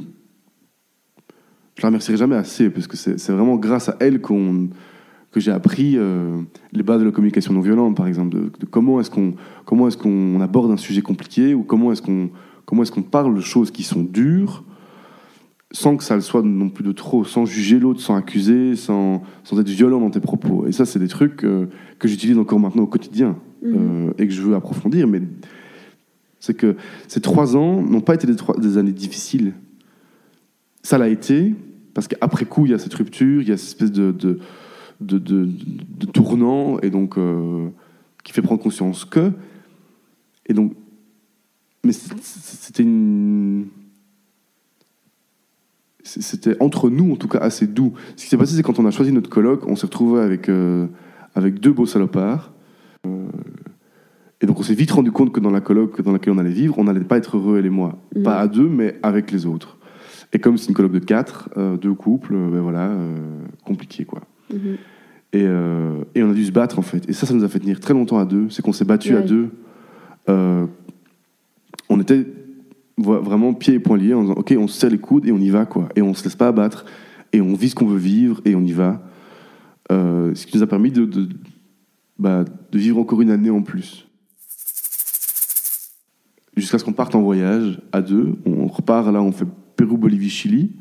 [1.75, 4.69] je la remercierai jamais assez, parce que c'est vraiment grâce à elle qu'on
[5.31, 8.65] que j'ai appris euh, les bases de la communication non violente, par exemple, de, de
[8.65, 9.33] comment est-ce qu'on
[9.87, 12.29] est-ce aborde un sujet compliqué ou comment est-ce qu'on
[12.65, 14.63] comment est-ce qu'on parle de choses qui sont dures
[15.71, 19.21] sans que ça le soit non plus de trop, sans juger l'autre, sans accuser, sans,
[19.43, 20.65] sans être violent dans tes propos.
[20.65, 21.67] Et ça, c'est des trucs euh,
[21.99, 23.73] que j'utilise encore maintenant au quotidien Mhm.
[23.75, 25.07] euh, et que je veux approfondir.
[25.07, 25.21] Mais
[26.39, 26.75] c'est que
[27.07, 29.53] ces trois ans n'ont pas été des, trois- des années difficiles.
[30.83, 31.53] Ça l'a été,
[31.93, 34.39] parce qu'après coup, il y a cette rupture, il y a cette espèce de, de,
[35.01, 35.49] de, de-
[35.99, 37.67] de tournant, et donc euh,
[38.23, 39.31] qui fait prendre conscience que.
[40.45, 40.73] Et donc.
[41.83, 43.65] Mais c'était une.
[46.07, 47.93] C'était entre nous, en tout cas, assez doux.
[48.15, 50.47] Ce qui s'est passé, c'est quand on a choisi notre colloque, on s'est retrouvé avec,
[50.47, 50.87] euh,
[51.35, 52.53] avec deux beaux salopards.
[53.05, 53.25] Euh,
[54.39, 56.49] et donc, on s'est vite rendu compte que dans la colloque dans laquelle on allait
[56.49, 57.97] vivre, on n'allait pas être heureux, elle et moi.
[58.15, 58.23] Mhm.
[58.23, 59.77] Pas à deux, mais avec les autres.
[60.31, 62.91] Et comme c'est une colloque de quatre, euh, deux couples, ben voilà,
[63.65, 64.21] compliqué, quoi.
[64.53, 64.77] Mhm.
[65.33, 65.43] Et,
[66.15, 67.07] et on a dû se battre en fait.
[67.09, 68.49] Et ça, ça nous a fait tenir très longtemps à deux.
[68.49, 69.49] C'est qu'on s'est battu à deux.
[71.89, 72.25] On était
[72.97, 75.37] vraiment pieds et poings liés en disant Ok, on se serre les coudes et on
[75.37, 75.89] y va quoi.
[75.95, 76.85] Et on se laisse pas abattre.
[77.33, 79.03] Et on vit ce qu'on veut vivre et on y va.
[79.91, 81.29] Euh, ce qui nous a permis de,
[82.17, 84.07] bah, de vivre encore une année en plus.
[86.55, 88.35] Jusqu'à ce qu'on parte en voyage à deux.
[88.45, 90.71] On repart là, on fait Pérou, Bolivie, Chili.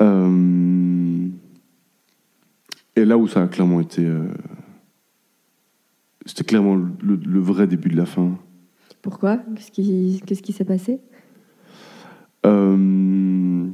[0.00, 1.26] Euh,
[2.96, 4.04] et là où ça a clairement été.
[4.04, 4.28] euh,
[6.26, 8.38] C'était clairement le vrai début de la fin.
[9.04, 9.38] Pourquoi?
[9.54, 9.70] Qu'est-ce
[10.42, 10.98] qui, s'est passé?
[12.46, 13.66] Euh,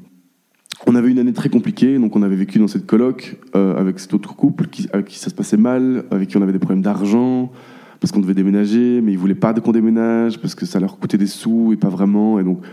[0.89, 4.01] on avait une année très compliquée, donc on avait vécu dans cette coloc euh, avec
[4.01, 6.59] cet autre couple qui, avec qui ça se passait mal, avec qui on avait des
[6.59, 7.53] problèmes d'argent,
[8.01, 11.17] parce qu'on devait déménager, mais ils voulaient pas qu'on déménage parce que ça leur coûtait
[11.17, 12.41] des sous et pas vraiment.
[12.41, 12.65] Et donc,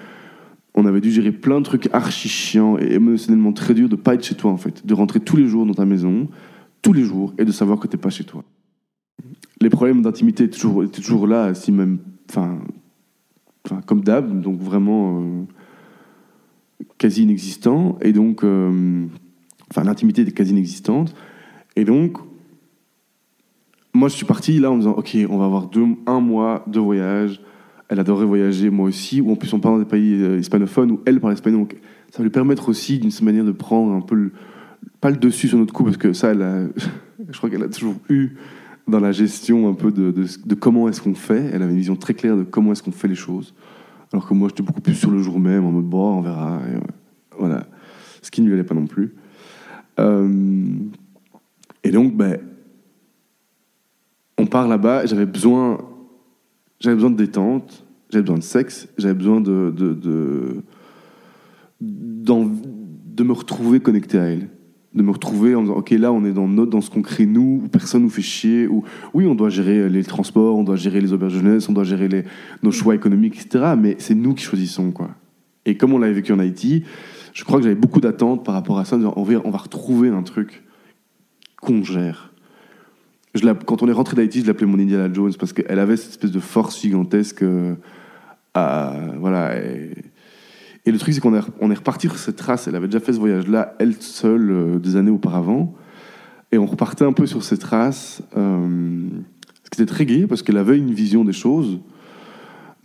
[0.74, 4.16] on avait dû gérer plein de trucs archi chiants et émotionnellement très durs de pas
[4.16, 6.28] être chez toi en fait, de rentrer tous les jours dans ta maison,
[6.82, 8.44] tous les jours, et de savoir que t'es pas chez toi.
[9.62, 12.60] Les problèmes d'intimité étaient toujours, étaient toujours là, si même, enfin,
[13.86, 15.44] comme d'hab, donc vraiment euh,
[16.98, 17.98] quasi inexistant.
[18.02, 19.06] Et donc, euh,
[19.70, 21.14] enfin, l'intimité était quasi inexistante.
[21.76, 22.18] Et donc,
[23.94, 25.70] moi, je suis parti là en me disant, ok, on va avoir
[26.06, 27.42] un mois de voyage.
[27.90, 29.22] Elle adorait voyager, moi aussi.
[29.22, 31.62] Ou en plus, on parle dans des pays euh, hispanophones où elle parle espagnol.
[31.62, 31.76] Donc,
[32.12, 34.32] ça va lui permettre aussi, d'une certaine manière, de prendre un peu le,
[35.02, 36.72] pas le dessus sur notre coup, parce que ça, elle
[37.30, 38.38] je crois qu'elle a toujours eu
[38.88, 40.14] dans la gestion un peu de,
[40.56, 41.50] comment est-ce qu'on fait.
[41.54, 43.54] Elle avait une vision très claire de comment est-ce qu'on fait les choses.
[44.14, 46.62] Alors que moi, j'étais beaucoup plus sur le jour même, en mode bon, on verra.
[47.38, 47.68] Voilà.
[48.22, 49.16] Ce qui ne lui allait pas non plus.
[50.00, 50.70] Euh,
[51.84, 52.40] et donc, ben,
[54.38, 55.06] on part là-bas.
[55.06, 55.80] J'avais besoin,
[56.80, 60.64] j'avais besoin de détente, j'avais besoin de sexe, j'avais besoin de, de, de,
[61.82, 64.50] de me retrouver connecté à elle.
[64.94, 67.26] De me retrouver en disant, OK, là, on est dans, notre, dans ce qu'on crée
[67.26, 70.76] nous, où personne nous fait chier, où, oui, on doit gérer les transports, on doit
[70.78, 72.24] gérer les auberges jeunesse, on doit gérer les,
[72.64, 73.74] nos choix économiques, etc.
[73.78, 75.10] Mais c'est nous qui choisissons, quoi.
[75.66, 76.84] Et comme on l'avait vécu en Haïti,
[77.34, 79.52] je crois que j'avais beaucoup d'attentes par rapport à ça, en disant, on va, on
[79.52, 80.64] va retrouver un truc
[81.62, 82.34] qu'on gère.
[83.36, 86.12] Je quand on est rentré d'Haïti, je l'appelais mon Indiana Jones parce qu'elle avait cette
[86.12, 87.44] espèce de force gigantesque.
[87.44, 87.76] euh,
[88.54, 89.52] à- voilà.
[90.88, 92.70] Et le truc, c'est qu'on est, on reparti sur cette trace.
[92.70, 95.76] Elle avait déjà fait ce voyage-là, elle seule, euh, des années auparavant.
[96.54, 98.24] Et on repartait un peu sur cette trace.
[98.38, 99.10] euh,
[99.66, 101.80] ce qui était très gai parce qu'elle avait une vision des choses.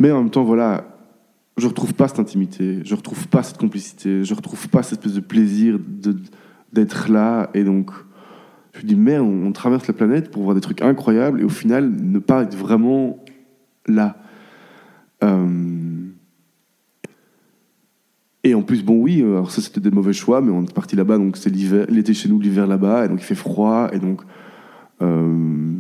[0.00, 0.84] Mais en même temps, voilà,
[1.56, 5.14] je retrouve pas cette intimité, je retrouve pas cette complicité, je retrouve pas cette espèce
[5.14, 5.78] de plaisir
[6.72, 7.50] d'être là.
[7.54, 7.92] Et donc,
[8.72, 11.44] je me dis, merde, on, on traverse la planète pour voir des trucs incroyables et
[11.44, 13.24] au final, ne pas être vraiment
[13.86, 14.16] là.
[15.22, 15.46] Euh,
[18.44, 20.74] Et en plus, bon, oui, euh, alors ça c'était des mauvais choix, mais on est
[20.74, 23.88] parti là-bas, donc c'est l'hiver, était chez nous l'hiver là-bas, et donc il fait froid,
[23.92, 24.22] et donc,
[25.00, 25.74] euh,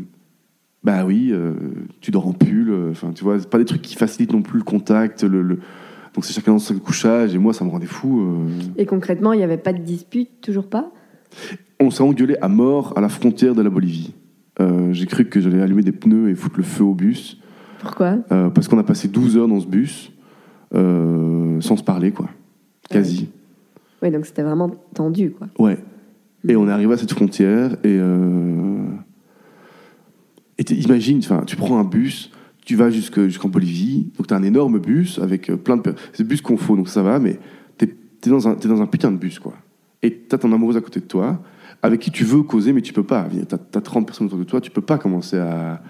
[0.84, 1.54] bah oui, euh,
[2.00, 4.42] tu dors en pull, euh, enfin, tu vois, c'est pas des trucs qui facilitent non
[4.42, 5.58] plus le contact, le, le-
[6.14, 8.22] donc c'est chacun dans son couchage, et moi ça me rendait fou.
[8.76, 10.90] Et concrètement, il n'y avait pas de dispute, toujours pas?
[11.80, 14.12] On s'est engueulé à mort à la frontière de la Bolivie.
[14.60, 17.40] Euh, J'ai cru que j'allais allumer des pneus et foutre le feu au bus,
[17.80, 18.18] Pourquoi?
[18.30, 20.12] Euh, parce qu'on a passé 12 heures dans ce bus,
[20.74, 22.28] euh, sans se parler, quoi,
[22.92, 23.28] quasi.
[24.02, 25.48] Oui, donc c'était vraiment tendu, quoi.
[25.58, 25.78] Ouais.
[26.48, 27.96] Et on est arrivé à cette frontière et.
[28.00, 28.86] Euh...
[30.58, 32.30] Et imagine, tu prends un bus,
[32.64, 35.94] tu vas jusque- jusqu'en Bolivie, donc tu as un énorme bus avec euh, plein de.
[36.12, 37.38] C'est le bus qu'on faut, donc ça va, mais
[37.78, 39.54] tu es, dans un- dans un putain de bus, quoi.
[40.02, 41.42] Et tu as ton amoureuse à côté de toi,
[41.82, 43.26] avec qui tu veux causer, mais tu peux pas.
[43.30, 45.82] Tu as, 30 personnes autour de toi, tu peux pas commencer à.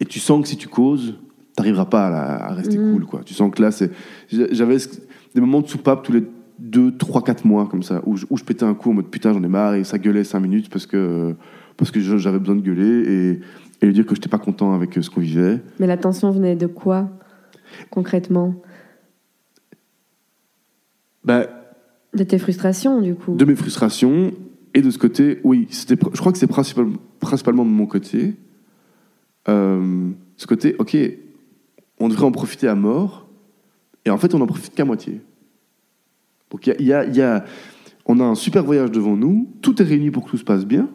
[0.00, 1.18] Et tu sens que si tu causes,
[1.54, 2.92] t'arriveras pas à, la- à rester Mhm.
[2.94, 3.20] cool, quoi.
[3.24, 3.90] Tu sens que là, c'est.
[4.30, 4.78] J'avais
[5.34, 6.24] des moments de soupape tous les
[6.60, 9.06] 2, 3, 4 mois, comme ça, où je, où je pétais un coup en mode
[9.08, 11.34] putain, j'en ai marre, et ça gueulait 5 minutes parce que,
[11.76, 13.40] parce que j'avais besoin de gueuler et,
[13.82, 15.60] et lui dire que j'étais pas content avec euh, ce qu'on vivait.
[15.80, 17.08] Mais la tension venait de quoi,
[17.90, 18.54] concrètement?
[21.24, 21.46] Bah,
[22.14, 24.32] De tes frustrations, du coup de mes frustrations
[24.74, 26.88] et de ce côté, oui, c'était, je crois que c'est principal-
[27.20, 28.34] principalement de mon côté.
[29.48, 30.96] Euh, ce côté, ok,
[32.00, 33.23] on devrait en profiter à mort,
[34.04, 35.20] et en fait, on n'en profite qu'à moitié.
[36.50, 37.44] Donc, y a,
[38.06, 40.64] on a un super voyage devant nous, tout est réuni pour que tout se passe
[40.66, 40.88] bien,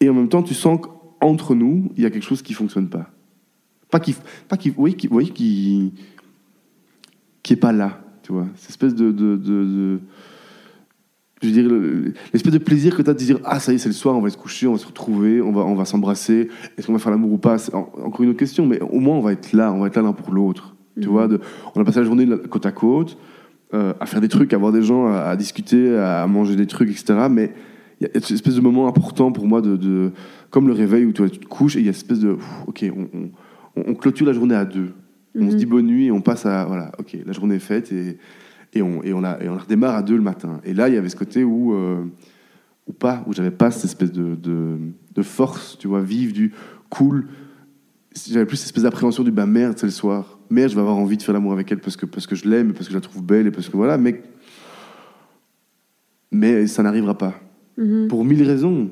[0.00, 2.88] et en même temps, tu sens qu'entre nous, il y a quelque chose qui fonctionne
[2.88, 3.10] pas.
[3.90, 4.14] Pas qui,
[4.48, 5.92] pas qui, oui, qui, oui, qui,
[7.42, 8.46] qui pas là, tu vois.
[8.54, 9.14] Cette espèce de,
[11.42, 13.76] je veux dire, le- l'espèce de plaisir que tu as de dire ah ça y
[13.76, 15.76] est c'est le soir on va se coucher on va se retrouver on va on
[15.76, 17.58] va s'embrasser est-ce qu'on va faire l'amour ou pas?
[17.58, 19.86] C'est en- encore une autre question mais au moins on va être là on va
[19.86, 21.12] être là l'un pour l'autre tu Mhm.
[21.12, 21.40] vois de-
[21.74, 23.16] on a passé la journée côte à côte
[23.74, 26.66] euh, à faire des trucs à voir des gens à, à discuter à manger des
[26.66, 27.52] trucs etc mais
[28.00, 30.12] il y a cette espèce de moment important pour moi de, de-
[30.50, 32.46] comme le réveil où tu, te couches et il y a cette espèce de pff,
[32.66, 33.30] ok on, on-
[33.76, 34.90] on- on clôture la journée à deux
[35.34, 35.58] on se Mhm.
[35.58, 38.18] dit bonne nuit et on passe à voilà ok la journée est faite et
[38.74, 40.60] et on, et on, a, et on redémarre à deux le matin.
[40.62, 42.04] Et là, il y avait ce côté où, euh,
[42.86, 44.76] ou pas, où j'avais pas cette espèce de, de,
[45.14, 46.52] de force, tu vois, vive, du
[46.90, 47.28] cool.
[48.30, 50.37] J'avais plus cette espèce d'appréhension du bah merde, c'est le soir.
[50.50, 52.48] Merde, je vais avoir envie de faire l'amour avec elle parce que, parce que je
[52.48, 54.22] l'aime, et parce que je la trouve belle, et parce que voilà, mais.
[56.30, 57.34] Mais ça n'arrivera pas.
[57.76, 58.08] Mhm.
[58.08, 58.90] Pour mille raisons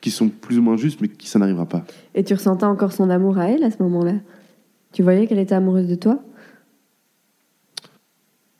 [0.00, 1.84] qui sont plus ou moins justes, mais qui ça n'arrivera pas.
[2.14, 4.14] Et tu ressentais encore son amour à elle à ce moment-là?
[4.92, 6.22] Tu voyais qu'elle était amoureuse de toi?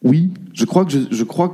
[0.03, 1.49] Oui, je crois que je, je crois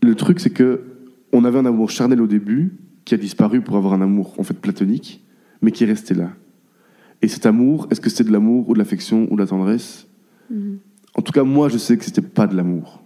[0.00, 0.84] que le truc c'est que
[1.32, 4.42] on avait un amour charnel au début qui a disparu pour avoir un amour en
[4.42, 5.24] fait platonique,
[5.62, 6.30] mais qui est resté là.
[7.22, 10.06] Et cet amour, est-ce que c'était de l'amour ou de l'affection ou de la tendresse
[10.50, 10.78] Mhm.
[11.14, 13.02] En tout cas, moi, je sais que c'était pas de l'amour.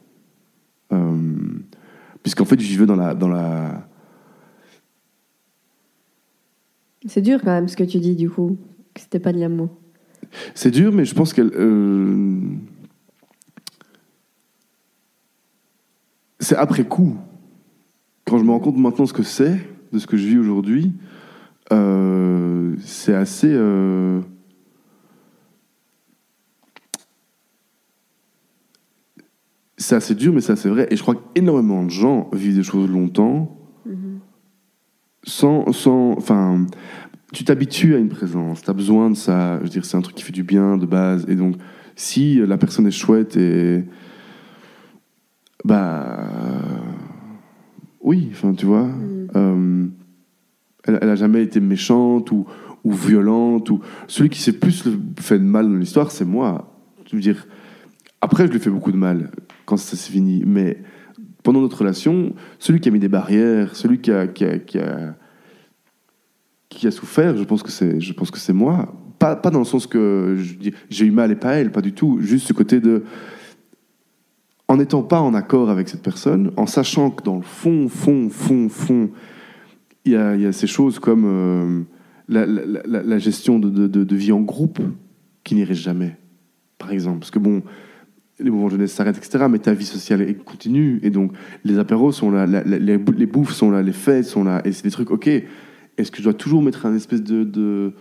[0.92, 1.16] Euh,
[2.22, 3.88] Puisqu'en fait, je vivais dans la, dans la.
[7.07, 8.59] C'est dur quand même ce que tu dis du coup,
[8.94, 9.70] que c'était pas de l'amour.
[10.55, 11.51] C'est dur, mais je pense qu'elle.
[11.55, 12.38] euh,
[16.38, 17.16] C'est après coup.
[18.25, 19.59] Quand je me rends compte maintenant ce que c'est,
[19.92, 20.92] de ce que je vis aujourd'hui,
[21.70, 23.51] euh, c'est assez.
[23.53, 24.20] euh,
[29.77, 30.87] C'est assez dur, mais c'est assez vrai.
[30.90, 33.57] Et je crois qu'énormément de gens vivent des choses longtemps
[35.25, 35.72] sans.
[35.72, 36.66] sans enfin,
[37.33, 39.59] tu t'habitues à une présence, tu as besoin de ça.
[39.59, 41.25] Je veux dire, c'est un truc qui fait du bien de base.
[41.29, 41.57] Et donc,
[41.96, 43.85] si la personne est chouette et.
[45.64, 46.29] Bah.
[48.01, 48.88] Oui, enfin, tu vois.
[49.37, 49.87] euh,
[50.87, 52.47] elle, elle a jamais été méchante ou,
[52.85, 53.71] ou violente.
[53.71, 53.81] Ou...
[54.07, 54.85] Celui qui s'est plus
[55.21, 56.77] fait de mal dans l'histoire, c'est moi.
[57.07, 57.47] Je veux dire.
[58.21, 59.31] Après, je lui fais beaucoup de mal
[59.64, 60.45] quand ça s'est fini.
[60.47, 60.83] Mais
[61.42, 66.87] pendant notre relation, celui qui a mis des barrières, celui qui a, qui a, qui
[66.87, 68.95] a, souffert, je pense que c'est, je pense que c'est moi.
[69.18, 70.37] Pas, pas dans le sens que
[70.88, 72.18] j'ai eu mal et pas elle, pas du tout.
[72.21, 73.05] Juste ce côté de,
[74.73, 78.29] en n'étant pas en accord avec cette personne, en sachant que dans le fond, fond,
[78.31, 79.11] fond, fond,
[80.05, 81.81] il y a, il y a ces choses comme euh,
[82.29, 84.81] la, la- la- la gestion de, de- de- de vie en groupe
[85.45, 86.17] qui n'irait jamais,
[86.79, 87.21] par exemple.
[87.21, 87.62] Parce que bon,
[88.41, 89.47] les mouvements de jeunesse s'arrêtent, etc.
[89.51, 90.99] Mais ta vie sociale elle continue.
[91.03, 91.33] Et donc,
[91.65, 94.61] les apéros sont là, les, les bouffes sont là, les fêtes sont là.
[94.65, 95.29] Et c'est des trucs, ok,
[95.99, 97.93] est-ce que je dois toujours mettre un espèce de, de,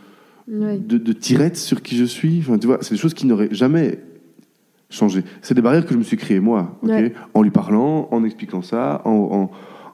[1.14, 2.40] tirette sur qui je suis?
[2.40, 4.00] Enfin, tu vois, C'est des choses qui n'auraient jamais
[4.90, 5.24] changé.
[5.42, 6.80] C'est des barrières que je me suis créées moi,
[7.34, 9.52] en lui parlant, en expliquant ça, en, en,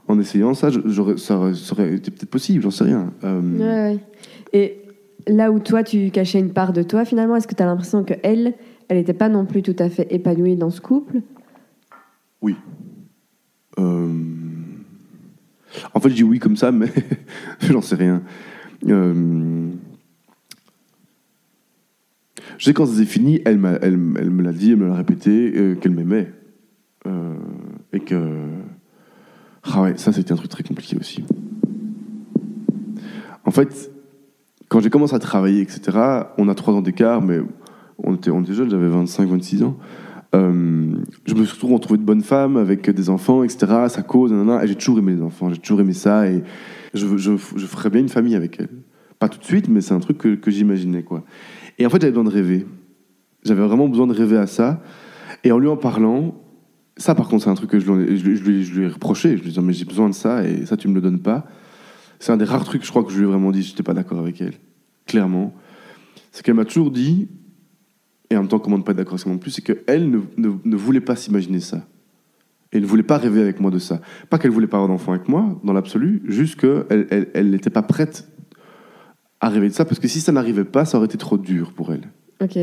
[0.07, 0.69] en essayant ça.
[0.69, 3.13] je- ça, ça aurait été peut-être possible, j'en sais rien.
[3.23, 3.99] Euh, Ouais, ouais.
[4.53, 4.81] Et
[5.27, 8.03] là où toi, tu cachais une part de toi, finalement, est-ce que tu as l'impression
[8.03, 8.53] que elle,
[8.87, 11.21] elle n'était pas non plus tout à fait épanouie dans ce couple?
[13.79, 14.11] Euh,
[15.93, 16.87] En fait, je dis oui comme ça, mais
[17.61, 18.23] j'en sais rien.
[18.87, 19.69] Euh,
[22.57, 25.53] Je sais quand s'est fini, elle, elle, elle me l'a dit, elle me l'a répété,
[25.55, 26.31] euh, qu'elle m'aimait.
[27.93, 28.15] Et que.
[29.73, 31.23] Ah ouais, ça c'était un truc très compliqué aussi.
[33.45, 33.91] En fait,
[34.67, 35.97] quand j'ai commencé à travailler, etc.,
[36.37, 37.39] on a trois ans d'écart, mais
[37.97, 39.77] on était, on était jeunes, j'avais 25, 26 ans.
[40.35, 40.93] Euh,
[41.25, 43.87] je me suis toujours retrouvé de bonne femme avec des enfants, etc.
[43.87, 46.43] Ça cause, nanana, et j'ai toujours aimé les enfants, j'ai toujours aimé ça, et
[46.93, 48.69] je, je, je ferais bien une famille avec elle.
[49.19, 51.23] Pas tout de suite, mais c'est un truc que, que j'imaginais, quoi.
[51.79, 52.65] Et en fait, j'avais besoin de rêver.
[53.43, 54.81] J'avais vraiment besoin de rêver à ça.
[55.43, 56.35] Et en lui en parlant,
[56.97, 59.37] ça, par contre, c'est un truc que je lui, ai- reproché.
[59.37, 61.19] Je lui ai dit, mais j'ai besoin de ça, et ça, tu me le donnes
[61.19, 61.45] pas.
[62.19, 63.83] C'est un des rares trucs, je crois, que je lui ai vraiment dit, je n'étais
[63.83, 64.55] pas d'accord avec elle.
[65.05, 65.53] Clairement.
[66.31, 67.27] C'est qu'elle m'a toujours dit,
[68.29, 70.09] et en même temps, comment ne pas être d'accord avec ça non plus, c'est qu'elle
[70.09, 71.85] ne, ne, ne voulait pas s'imaginer ça.
[72.73, 74.01] Et ne voulait pas rêver avec moi de ça.
[74.29, 77.71] Pas qu'elle voulait pas avoir d'enfant avec moi, dans l'absolu, juste qu'elle n'était elle, elle
[77.71, 78.27] pas prête
[79.39, 81.71] à rêver de ça, parce que si ça n'arrivait pas, ça aurait été trop dur
[81.73, 82.09] pour elle.
[82.41, 82.57] Ok.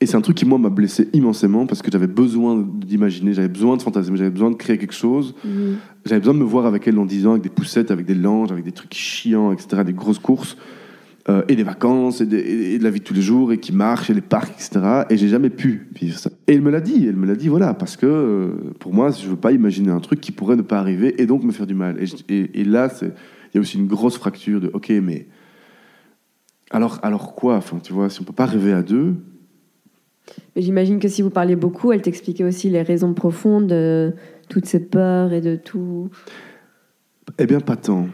[0.00, 3.48] Et c'est un truc qui, moi, m'a blessé immensément, parce que j'avais besoin d'imaginer, j'avais
[3.48, 5.34] besoin de fantasmer, j'avais besoin de créer quelque chose.
[5.44, 5.76] Mhm.
[6.04, 8.14] J'avais besoin de me voir avec elle dans 10 ans, avec des poussettes, avec des
[8.14, 10.56] langes, avec des trucs chiants, etc., des grosses courses,
[11.28, 13.52] euh, et des vacances, et, des- et- et de la vie de tous les jours,
[13.52, 15.04] et qui marche, et les parcs, etc.
[15.10, 16.28] Et j'ai jamais pu vivre ça.
[16.48, 19.10] Et elle me l'a dit, elle me l'a dit, voilà, parce que euh, pour moi,
[19.12, 21.66] je veux pas imaginer un truc qui pourrait ne pas arriver, et donc me faire
[21.68, 21.96] du mal.
[22.02, 23.10] Et, je- et- et là, il
[23.54, 25.28] y a aussi une grosse fracture de, ok, mais
[26.70, 27.56] alors, alors quoi?
[27.56, 29.14] Enfin, tu vois, si on peut pas rêver à deux,
[30.56, 34.12] Mais j'imagine que si vous parliez beaucoup, elle t'expliquait aussi les raisons profondes de
[34.48, 36.08] toutes ces peurs et de tout.
[37.38, 38.08] Eh bien, pas tant.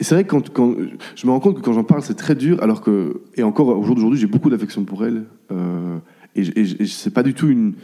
[0.00, 0.74] Et c'est vrai que quand, quand-
[1.14, 3.68] je me rends compte que quand j'en parle, c'est très dur, alors que, et encore
[3.68, 5.24] au jour d'aujourd'hui, j'ai beaucoup d'affection pour elle.
[5.52, 5.98] euh,
[6.36, 7.74] et, et, et c'est pas du tout une.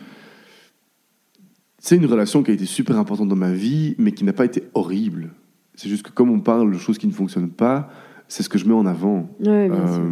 [1.78, 4.44] C'est une relation qui a été super importante dans ma vie, mais qui n'a pas
[4.44, 5.30] été horrible.
[5.74, 7.90] C'est juste que comme on parle de choses qui ne fonctionnent pas,
[8.28, 9.30] c'est ce que je mets en avant.
[9.40, 10.02] Ouais, bien sûr.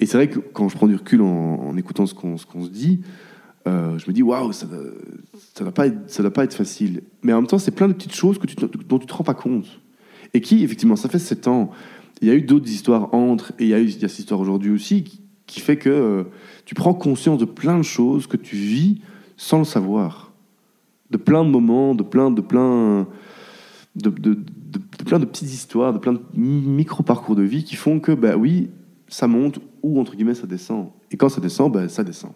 [0.00, 2.70] Et c'est vrai que quand je prends du recul en, écoutant ce qu'on qu'on se
[2.70, 3.02] dit,
[3.68, 7.02] euh, je me dis waouh, ça ne va, pas être- ça doit pas être facile.
[7.22, 9.24] Mais en même temps, c'est plein de petites choses que tu, dont tu te rends
[9.24, 9.80] pas compte.
[10.32, 11.70] Et qui, effectivement, ça fait sept ans.
[12.22, 14.70] Il y a eu d'autres histoires entre, et il y a eu cette histoire aujourd'hui
[14.70, 15.04] aussi,
[15.46, 16.24] qui, fait que euh,
[16.64, 19.00] tu prends conscience de plein de choses que tu vis
[19.36, 20.32] sans le savoir.
[21.10, 23.06] De plein de moments, de plein de plein
[23.96, 24.10] de,
[25.04, 28.36] plein de petites histoires, de plein de micro parcours de vie qui font que bah
[28.36, 28.70] oui,
[29.08, 30.90] ça monte ou entre guillemets ça descend.
[31.10, 32.32] Et quand ça descend, bah, ça descend.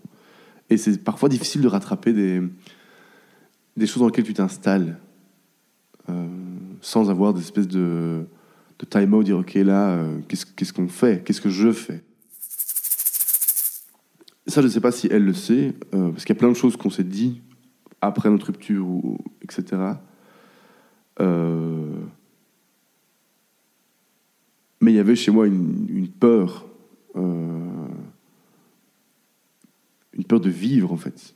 [0.71, 4.99] Et c'est parfois difficile de rattraper des choses dans lesquelles tu t'installes
[6.09, 6.27] euh,
[6.81, 8.27] sans avoir des espèces de, de
[8.79, 11.25] de time out, dire ok là, euh, qu'est-ce qu'on fait?
[11.25, 12.03] Qu'est-ce que je fais?
[14.47, 16.51] Ça, je ne sais pas si elle le sait, euh, parce qu'il y a plein
[16.51, 17.41] de choses qu'on s'est dit
[18.03, 19.95] après notre rupture, ou, etc.
[24.85, 26.67] Mais il y avait chez moi une, peur,
[27.15, 27.89] une
[30.27, 31.35] peur de vivre en fait,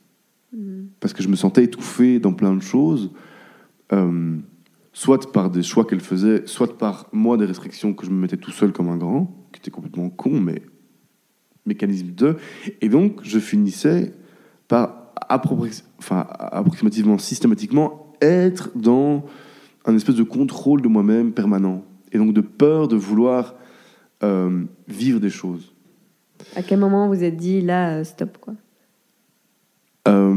[0.99, 3.11] parce que je me sentais étouffé dans plein de choses.
[3.91, 4.37] Euh,
[4.91, 8.37] soit par des choix qu'elle faisait, soit par moi des restrictions que je me mettais
[8.37, 10.61] tout seul comme un grand, qui était complètement con, mais
[11.65, 12.35] mécanisme de.
[12.81, 14.13] Et donc, je finissais
[14.67, 15.13] par
[15.97, 19.25] enfin, approximativement, systématiquement, être dans
[19.85, 21.83] un espèce de contrôle de moi-même permanent.
[22.11, 23.55] Et donc de peur de vouloir
[24.23, 25.73] euh, vivre des choses.
[26.55, 28.53] À quel moment vous êtes dit là, euh, stop quoi?
[30.07, 30.33] Euh,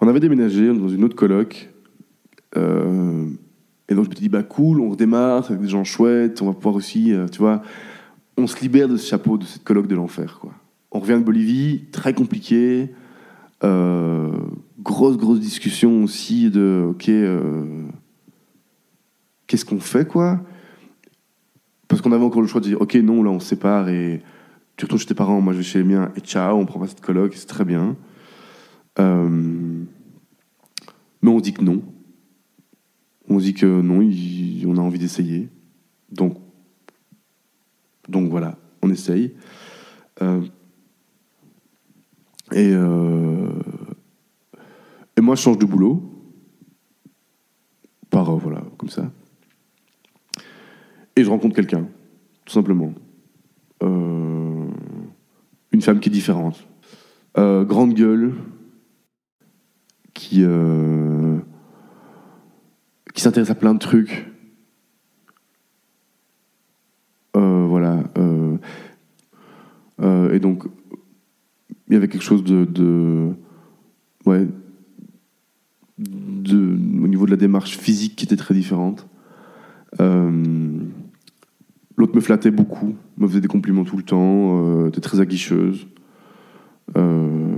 [0.00, 1.70] on avait déménagé dans une autre coloc.
[2.56, 3.26] euh,
[3.88, 6.46] et donc je me suis dit, bah cool, on redémarre avec des gens chouettes, on
[6.46, 7.62] va pouvoir aussi, tu vois,
[8.38, 10.52] on se libère de ce chapeau, de cette coloc de l'enfer, quoi.
[10.92, 12.90] On revient de Bolivie, très compliqué,
[13.64, 14.30] euh,
[14.80, 17.86] grosse, grosse discussion aussi de, ok, euh,
[19.46, 20.40] qu'est-ce qu'on fait, quoi?
[21.92, 24.22] Parce qu'on avait encore le choix de dire, ok, non, là on sépare et
[24.78, 26.80] tu retournes chez tes parents, moi je vais chez les miens, et ciao, on prend
[26.80, 27.98] pas cette coloc, c'est très bien.
[28.98, 29.28] Euh,
[31.20, 31.82] mais on dit que non.
[33.28, 34.10] On dit que non,
[34.66, 35.50] on a envie d'essayer.
[36.10, 36.38] Donc,
[38.08, 39.34] donc voilà, on essaye.
[40.22, 40.40] Euh,
[42.52, 43.50] et, euh,
[45.18, 46.02] et moi, je change de boulot.
[48.08, 49.12] Par, voilà, comme ça.
[51.16, 51.86] Et je rencontre quelqu'un,
[52.44, 52.94] tout simplement.
[53.82, 54.66] Euh,
[55.72, 56.66] une femme qui est différente.
[57.38, 58.34] Euh, grande gueule,
[60.14, 61.38] qui, euh,
[63.14, 64.28] qui s'intéresse à plein de trucs.
[67.34, 68.04] Voilà.
[70.30, 70.64] et donc,
[71.88, 73.32] il y avait quelque chose de.
[74.26, 74.46] ouais.
[75.98, 79.08] De, au niveau de la démarche physique qui était très différente.
[82.14, 85.86] Me flattait beaucoup, me faisait des compliments tout le temps, euh, était très aguicheuse.
[86.98, 87.56] Euh,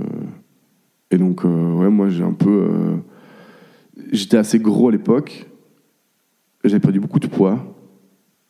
[1.11, 2.69] et donc, euh, ouais, moi, j'ai un peu.
[4.11, 5.49] J'étais assez gros à l'époque.
[6.63, 7.75] J'avais perdu beaucoup de poids.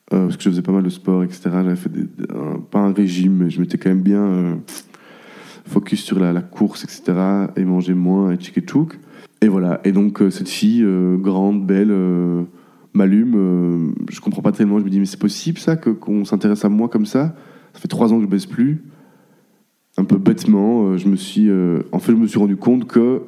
[0.09, 1.41] parce que je faisais pas mal de sport, etc.
[1.45, 1.91] J'avais fait
[2.69, 4.59] pas un régime, mais je m'étais quand même bien
[5.65, 7.47] focus sur la, course, etc.
[7.55, 8.99] Et manger moins et tchic et tchouk.
[9.41, 9.81] Et voilà.
[9.83, 10.85] Et donc, cette fille,
[11.19, 11.91] grande, belle,
[12.97, 13.33] m'allume.
[13.35, 14.79] euh, je comprends pas tellement.
[14.79, 17.35] Je me dis, mais c'est possible ça, que- qu'on s'intéresse à moi comme ça?
[17.73, 18.83] Ça fait trois ans que je baisse plus
[19.97, 22.85] un peu bêtement, euh, je me suis, euh, en fait, je me suis rendu compte
[22.87, 23.21] que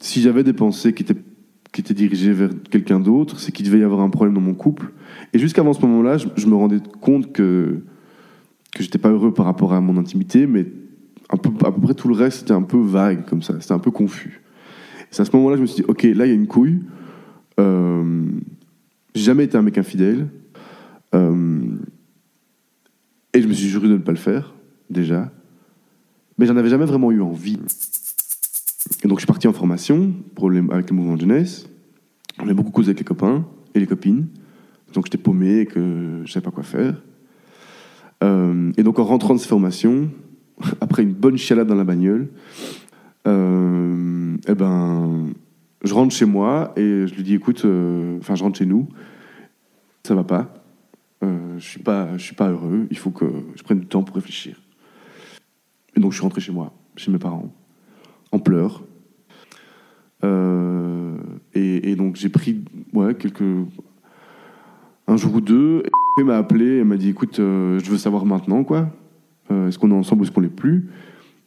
[0.00, 1.20] si j'avais des pensées qui étaient,
[1.72, 4.54] qui étaient dirigées vers quelqu'un d'autre, c'est qu'il devait y avoir un problème dans mon
[4.54, 4.92] couple.
[5.32, 7.82] Et jusqu'avant ce moment-là, je, me rendais compte que
[8.74, 10.66] que j'étais pas heureux par rapport à mon intimité, mais
[11.30, 13.72] un peu, à peu près tout le reste, c'était un peu vague comme ça, c'était
[13.72, 14.42] un peu confus.
[15.12, 16.80] C'est à ce moment-là, je me suis dit, ok, là, il y a une couille.
[17.60, 18.24] Euh,
[19.14, 20.28] j'ai jamais été un mec infidèle.
[21.14, 21.60] Euh,
[23.32, 24.54] et je me suis juré de ne pas le faire
[24.90, 25.30] déjà.
[26.38, 27.58] Mais j'en avais jamais vraiment eu envie.
[29.02, 30.12] Et donc je suis parti en formation
[30.70, 31.68] avec le mouvement de jeunesse.
[32.42, 34.26] On a beaucoup causé avec les copains et les copines.
[34.92, 37.00] Donc j'étais paumé et que je savais pas quoi faire.
[38.22, 40.10] Euh, et donc en rentrant de cette formation,
[40.80, 42.28] après une bonne chialade dans la bagnole,
[43.26, 45.28] euh, eh ben,
[45.84, 48.88] je rentre chez moi et je lui dis écoute, euh, enfin je rentre chez nous,
[50.02, 50.52] ça va pas.
[51.22, 52.86] Euh, je suis pas, je suis pas heureux.
[52.90, 54.60] Il faut que je prenne du temps pour réfléchir.
[55.96, 57.54] Et donc je suis rentré chez moi, chez mes parents,
[58.32, 58.82] en pleurs.
[60.24, 61.18] Euh,
[61.52, 63.42] et, donc j'ai pris ouais, quelques
[65.06, 65.82] un jour ou deux.
[65.84, 68.88] Et elle m'a appelé, elle m'a dit écoute, je veux savoir maintenant quoi.
[69.50, 70.88] Est-ce qu'on est ensemble ou est-ce qu'on l'est plus?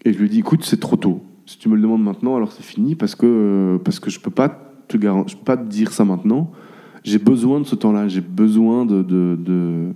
[0.05, 1.26] Et je lui ai dit écoute, c'est trop tôt.
[1.47, 4.29] Si tu me le demandes maintenant, alors c'est fini parce que parce que je peux
[4.31, 4.49] pas
[4.87, 6.51] te peux pas te dire ça maintenant.
[7.03, 8.07] J'ai besoin de ce temps-là.
[8.09, 9.95] J'ai besoin de de,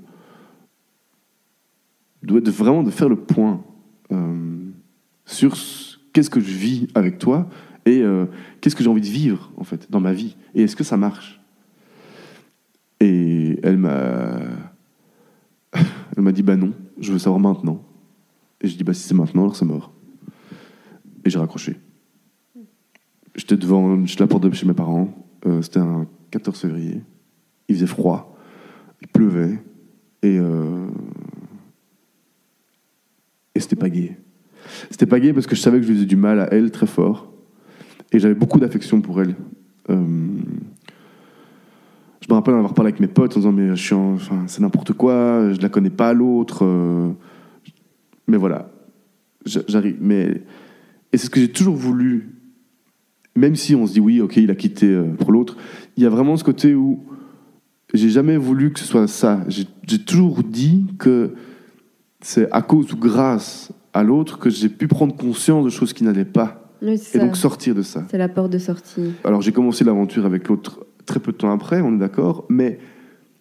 [2.24, 3.62] de vraiment de faire le point
[4.12, 4.70] euh,
[5.26, 7.50] sur ce- qu'est-ce que je vis avec toi
[7.86, 8.26] et euh,
[8.62, 10.98] qu'est-ce que j'ai envie de vivre en fait dans ma vie et est-ce que ça
[10.98, 11.42] marche?
[13.00, 14.40] Et elle m'a
[16.16, 17.82] elle m'a dit bah non je veux savoir maintenant
[18.62, 19.92] et je dis bah si c'est maintenant alors c'est mort
[21.26, 21.78] et j'ai raccroché
[23.36, 25.10] j'étais devant j'étais la porte de chez mes parents
[25.46, 27.02] Euh, c'était un 14 février
[27.68, 28.36] il faisait froid
[29.02, 29.60] il pleuvait
[30.22, 30.88] et euh,
[33.56, 34.18] et c'était pas gay.
[34.90, 36.72] C'était pas gay parce que je savais que je lui faisais du mal à elle
[36.72, 37.32] très fort.
[38.12, 39.36] Et j'avais beaucoup d'affection pour elle.
[39.90, 39.96] Euh,
[42.30, 44.44] me rappelle en avoir parlé avec mes potes en disant mais je suis en- enfin,
[44.48, 46.64] c'est n'importe quoi, je la connais pas l'autre.
[46.64, 47.12] euh,
[48.28, 48.72] mais voilà,
[49.46, 49.98] J'a- j'arrive.
[50.00, 50.44] Mais
[51.14, 52.36] et c'est ce que j'ai toujours voulu,
[53.36, 55.58] même si on se dit oui, ok, il a quitté euh, pour l'autre.
[55.98, 57.04] Il y a vraiment ce côté où
[57.94, 59.44] j'ai jamais voulu que ce soit ça.
[59.48, 61.34] J'ai toujours dit que
[62.22, 66.04] c'est à cause ou grâce à l'autre que j'ai pu prendre conscience de choses qui
[66.04, 67.20] n'allaient pas Oui, et ça.
[67.20, 68.06] donc sortir de ça.
[68.10, 69.12] C'est la porte de sortie.
[69.24, 72.80] Alors j'ai commencé l'aventure avec l'autre très peu de temps après, on est d'accord, mais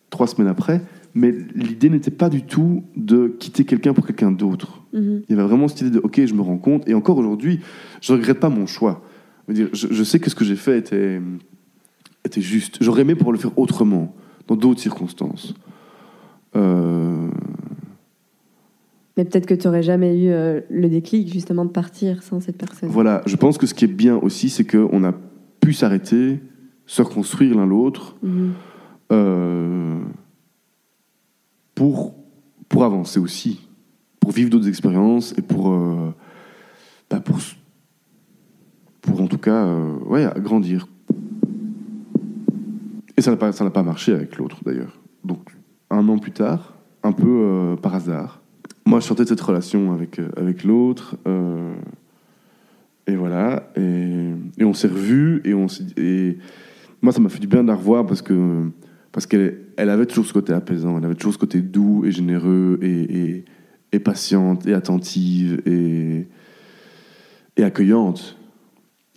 [0.08, 0.82] trois semaines après.
[1.14, 4.79] Mais l'idée n'était pas du tout de quitter quelqu'un pour quelqu'un d'autre.
[4.92, 5.22] Mhm.
[5.28, 6.88] Il y avait vraiment cette idée de ok, je me rends compte.
[6.88, 7.60] Et encore aujourd'hui,
[8.00, 9.02] je regrette pas mon choix.
[9.48, 11.20] Je sais que ce que j'ai fait était,
[12.24, 12.78] était juste.
[12.80, 14.14] J'aurais aimé pouvoir le faire autrement,
[14.46, 15.54] dans d'autres circonstances.
[16.56, 17.28] Euh,
[19.16, 22.56] Mais peut-être que tu n'aurais jamais eu euh, le déclic justement de partir sans cette
[22.58, 22.88] personne.
[22.88, 25.12] voilà, je pense que ce qui est bien aussi, c'est qu'on a
[25.60, 26.40] pu s'arrêter,
[26.86, 28.16] se reconstruire l'un l'autre.
[28.22, 28.52] Mhm.
[29.12, 30.00] euh,
[31.74, 32.14] pour,
[32.68, 33.66] pour avancer aussi,
[34.20, 36.14] pour vivre d'autres expériences et pour, euh,
[37.08, 37.38] bah, pour,
[39.00, 40.86] pour en tout cas euh, ouais, grandir.
[43.16, 45.00] Et ça n'a pas, pas marché avec l'autre d'ailleurs.
[45.24, 45.50] Donc
[45.90, 48.40] un an plus tard, un peu euh, par hasard,
[48.86, 51.16] moi je sortais de cette relation avec, avec l'autre.
[53.06, 56.38] et voilà, et, on s'est revus et on s'est et
[57.02, 58.70] moi ça m'a fait du bien de la revoir parce que
[59.12, 62.12] parce qu'elle elle avait toujours ce côté apaisant, elle avait toujours ce côté doux et
[62.12, 63.44] généreux et,
[63.92, 66.26] et patiente et attentive et,
[67.56, 68.36] et accueillante.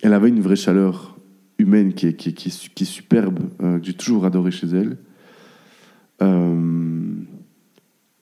[0.02, 1.16] Elle avait une vraie chaleur
[1.58, 4.24] humaine qui est, qui est, qui est, su- qui est superbe, euh, que j'ai toujours
[4.26, 4.96] adoré chez elle.
[6.22, 7.12] Euh,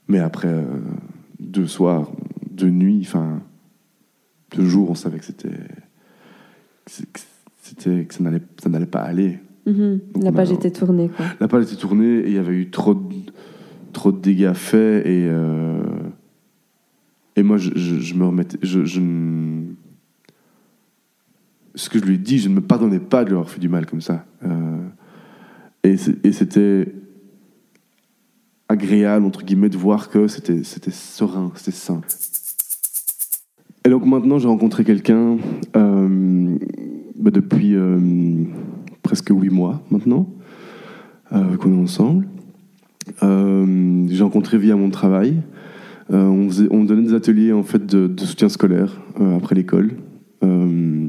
[0.09, 0.65] mais après euh,
[1.41, 2.11] deux soirs,
[2.51, 3.41] deux nuits, enfin
[4.57, 5.49] deux jours, on savait que c'était
[6.87, 7.21] que que
[7.63, 9.39] c'était que ça n'allait ça n'allait pas aller.
[9.67, 10.01] Mhm.
[10.15, 11.25] Donc, La page a- était tournée, quoi.
[11.41, 13.03] La page était tournée et il y avait eu trop de,
[13.93, 15.83] trop de dégâts faits et, euh,
[17.43, 18.57] et moi je, me remettais.
[18.63, 19.01] Je,
[21.75, 23.59] ce que je lui ai dit, je ne me pardonnais pas de lui avoir fait
[23.59, 24.25] du mal comme ça.
[24.45, 24.79] Euh,
[25.83, 26.95] et c'était
[28.69, 32.01] agréable, entre guillemets, de voir que c'était serein, c'était sain.
[33.85, 35.39] Et donc maintenant, j'ai rencontré quelqu'un
[35.77, 36.57] euh,
[37.17, 38.45] bah, depuis euh,
[39.03, 40.29] presque huit mois maintenant
[41.31, 42.29] qu'on est ensemble.
[43.21, 45.43] J'ai rencontré via mon travail.
[46.13, 49.93] Euh, on, donnait des ateliers en fait de, soutien scolaire euh, après l'école.
[50.45, 51.09] Euh,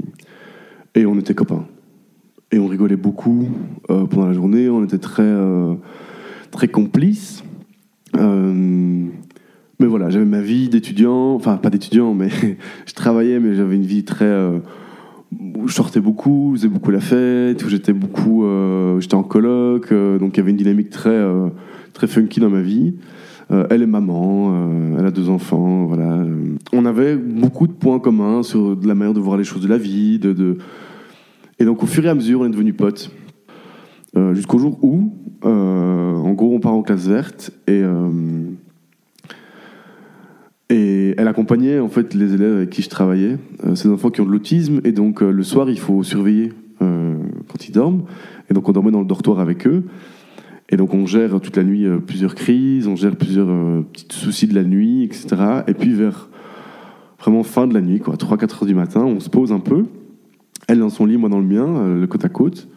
[0.96, 1.66] et on était copains.
[2.52, 3.50] Et on rigolait beaucoup
[3.88, 4.70] pendant la journée.
[4.70, 5.28] On était très,
[6.52, 7.44] très complices.
[8.14, 12.30] Mais voilà, j'avais ma vie d'étudiant, enfin pas d'étudiant, mais
[12.86, 14.26] je travaillais, mais j'avais une vie très.
[14.26, 14.60] euh,
[15.66, 18.46] je sortais beaucoup, je faisais beaucoup la fête, j'étais beaucoup.
[19.00, 21.20] j'étais en coloc, donc il y avait une dynamique très,
[21.94, 22.94] très funky dans ma vie.
[23.54, 26.12] Euh, elle est maman, euh, elle a deux enfants, voilà.
[26.14, 29.68] Euh, On avait beaucoup de points communs sur la manière de voir les choses de
[29.68, 30.58] la vie, de.
[31.60, 33.12] Et donc au fur et à mesure, on est devenus potes.
[34.34, 35.12] Jusqu'au jour où,
[35.44, 37.82] en gros, on part en classe verte et.
[40.70, 43.38] et elle accompagnait en fait les élèves avec qui je travaillais,
[43.76, 47.72] ces enfants qui ont de l'autisme, et donc le soir il faut surveiller quand ils
[47.72, 48.04] dorment,
[48.50, 49.84] et donc on dormait dans le dortoir avec eux,
[50.74, 54.08] et donc on gère toute la nuit euh, plusieurs crises, on gère plusieurs euh, petits
[54.10, 55.36] soucis de la nuit, etc.
[55.68, 56.30] Et puis vers
[57.20, 59.86] vraiment fin de la nuit, quoi, 3-4 heures du matin, on se pose un peu,
[60.68, 62.68] elle dans son lit, moi dans le mien, euh, le côte à côte,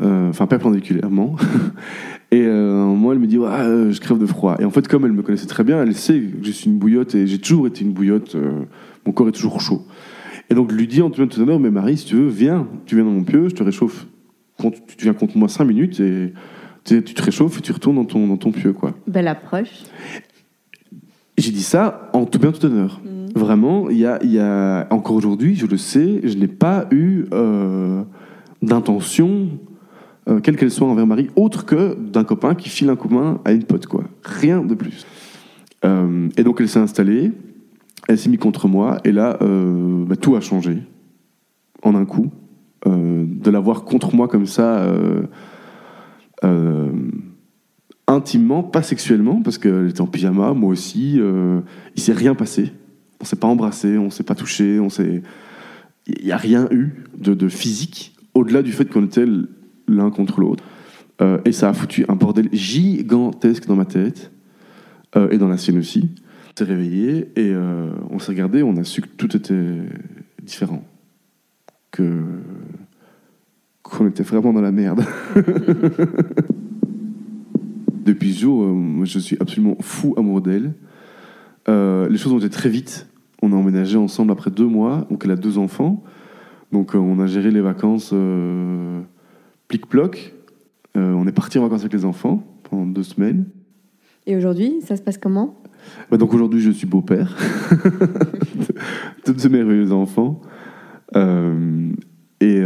[0.00, 1.36] enfin perpendiculairement.
[2.32, 4.56] Et euh, moment, elle me dit Je crève de froid.
[4.58, 6.78] Et en fait, comme elle me connaissait très bien, elle sait que je suis une
[6.78, 8.36] bouillotte et j'ai toujours été une bouillotte.
[9.06, 9.86] mon corps est toujours chaud.
[10.50, 12.66] Et donc, je lui dis en tout honneur Mais Marie, si tu veux, viens.
[12.86, 14.08] Tu viens dans mon pieu, je te réchauffe.
[14.58, 16.32] Tu viens contre moi 5 minutes et
[16.84, 18.72] tu tu te réchauffes et tu retournes dans ton, dans ton pieu.
[18.72, 18.94] quoi.
[19.06, 19.84] Belle approche.
[21.36, 23.00] J'ai dit ça en tout bien tout honneur.
[23.34, 26.86] Vraiment, il y a, il y a encore aujourd'hui, je le sais, je n'ai pas
[26.92, 28.04] eu euh,
[28.62, 29.48] d'intention,
[30.28, 33.50] euh, quelle qu'elle soit envers Marie, autre que d'un copain qui file un commun à
[33.50, 34.04] une pote, quoi.
[34.22, 35.04] Rien de plus.
[35.84, 37.32] Euh, et donc elle s'est installée,
[38.06, 40.82] elle s'est mise contre moi, et là, bah, tout a changé
[41.82, 42.30] en un coup.
[42.86, 44.86] De la voir contre moi comme ça,
[46.44, 46.92] euh,
[48.06, 51.18] intimement, pas sexuellement, parce qu'elle était en pyjama, moi aussi.
[51.18, 51.60] euh,
[51.96, 52.72] il s'est rien passé.
[53.20, 55.22] On s'est pas embrassé, on s'est pas touché, on s'est.
[56.06, 59.24] Il n'y a rien eu de, physique, au-delà du fait qu'on était
[59.88, 60.62] l'un contre l'autre.
[61.22, 64.30] Euh, et ça a foutu un bordel gigantesque dans ma tête,
[65.16, 66.10] euh, et dans la sienne aussi.
[66.50, 67.52] On s'est réveillé et
[68.10, 69.80] on s'est regardé, on a su que tout était
[70.42, 70.84] différent.
[71.90, 72.22] Que.
[73.84, 75.04] Qu'on était vraiment dans la merde.
[78.04, 80.74] depuis ce jour, euh, moi, je suis absolument fou amoureux d'elle.
[81.68, 83.06] Euh, les choses ont été très vite.
[83.42, 86.02] On a emménagé ensemble après deux mois, donc elle a deux enfants.
[86.72, 89.00] Donc euh, on a géré les vacances euh,
[89.68, 90.34] plic-ploc.
[90.96, 93.46] Euh, on est parti en vacances avec les enfants pendant deux semaines.
[94.26, 95.56] Et aujourd'hui, ça se passe comment?
[96.10, 97.36] Bah, donc aujourd'hui, je suis beau-père
[99.26, 100.40] de deux merveilleux enfants.
[101.14, 101.92] Euh,
[102.40, 102.60] et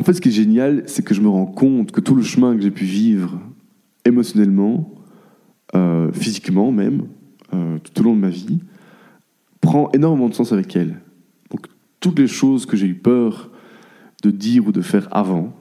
[0.00, 2.22] en fait, ce qui est génial, c'est que je me rends compte que tout le
[2.22, 3.38] chemin que j'ai pu vivre
[4.06, 4.94] émotionnellement,
[5.74, 7.02] euh, physiquement même,
[7.52, 8.60] euh, tout au long de ma vie,
[9.60, 11.02] prend énormément de sens avec elle.
[11.50, 11.66] Donc
[12.00, 13.50] toutes les choses que j'ai eu peur
[14.22, 15.54] de dire ou de faire avant,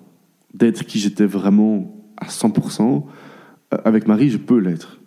[0.53, 3.07] d'être qui j'étais vraiment à 100%,
[3.73, 5.01] euh, avec Marie, je peux l'être.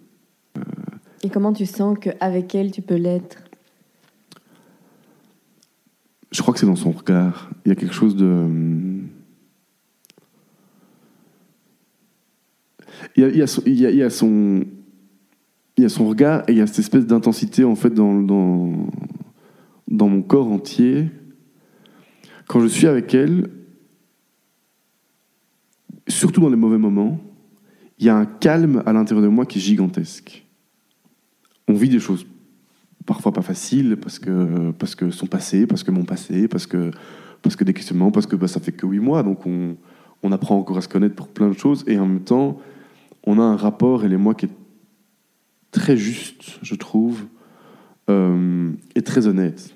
[1.22, 3.39] Et comment tu sens qu'avec elle, tu peux l'être?
[6.33, 7.51] Je crois que c'est dans son regard.
[7.64, 8.91] Il y a quelque chose de.
[13.16, 14.03] Il y a, son- il y
[15.84, 18.72] a son regard et il y a cette espèce d'intensité en fait dans, dans,
[19.88, 21.09] dans mon corps entier.
[22.47, 23.49] Quand je suis avec elle,
[26.09, 27.18] surtout dans les mauvais moments,
[27.99, 30.45] il y a un calme à l'intérieur de moi qui est gigantesque.
[31.68, 32.26] On vit des choses
[33.07, 36.90] parfois pas faciles parce que, parce que son passé, parce que mon passé, parce que,
[37.40, 39.76] parce que des questionnements, parce que bah, ça fait que huit mois, donc on,
[40.22, 42.59] on apprend encore à se connaître pour plein de choses et en même temps,
[43.26, 44.50] on a un rapport, elle et moi, qui est
[45.70, 47.24] très juste, je trouve,
[48.10, 49.74] euh, et très honnête.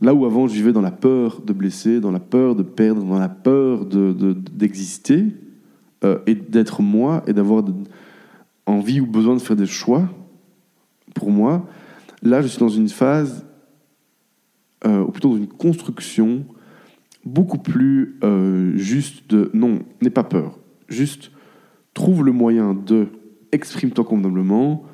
[0.00, 3.02] Là où avant, je vivais dans la peur de blesser, dans la peur de perdre,
[3.02, 5.24] dans la peur de- de- d'exister,
[6.04, 7.74] euh, et d'être moi, et d'avoir de-
[8.66, 10.08] envie ou besoin de faire des choix,
[11.14, 11.66] pour moi,
[12.22, 13.44] là, je suis dans une phase,
[14.86, 16.44] euh, ou plutôt dans une construction
[17.24, 18.18] beaucoup plus
[18.76, 20.58] juste de non, n'aie pas peur,
[20.88, 21.32] juste
[21.98, 23.08] trouve le moyen de
[23.50, 24.84] exprime-toi convenablement,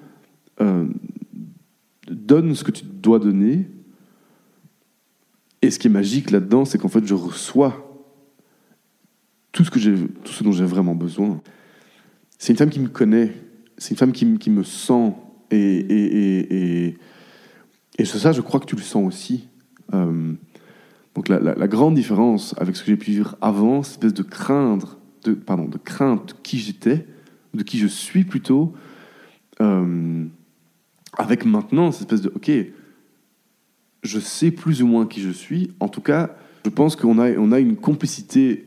[0.63, 0.87] euh,
[2.11, 3.69] donne ce que tu dois donner.
[5.61, 7.73] Et ce qui est magique là-dedans, c'est qu'en fait, je reçois
[9.53, 9.79] tout ce, que
[10.25, 11.43] tout ce dont j'ai vraiment besoin.
[12.39, 13.33] C'est une femme qui me connaît,
[13.77, 15.13] c'est une femme qui, me- qui me sent.
[15.51, 16.55] Et, et,
[16.89, 16.99] et,
[17.99, 19.49] et, ça, je crois que tu le sens aussi.
[19.93, 20.33] Euh,
[21.15, 24.15] donc la, la- la grande différence avec ce que j'ai pu vivre avant, cette espèce
[24.15, 27.07] de craindre, de, pardon, de crainte de qui j'étais,
[27.55, 28.75] de qui je suis plutôt,
[29.61, 30.25] euh,
[31.16, 32.51] avec maintenant cette espèce de ok,
[34.03, 35.72] je sais plus ou moins qui je suis.
[35.81, 38.66] En tout cas, je pense qu'on a, on a une complicité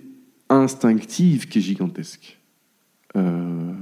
[0.50, 2.40] instinctive qui est gigantesque.
[3.16, 3.74] Euh,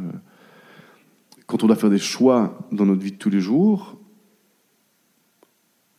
[1.48, 4.00] quand on doit faire des choix dans notre vie de tous les jours,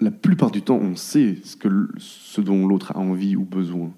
[0.00, 3.92] la plupart du temps, on sait ce, que, ce dont l'autre a envie ou besoin.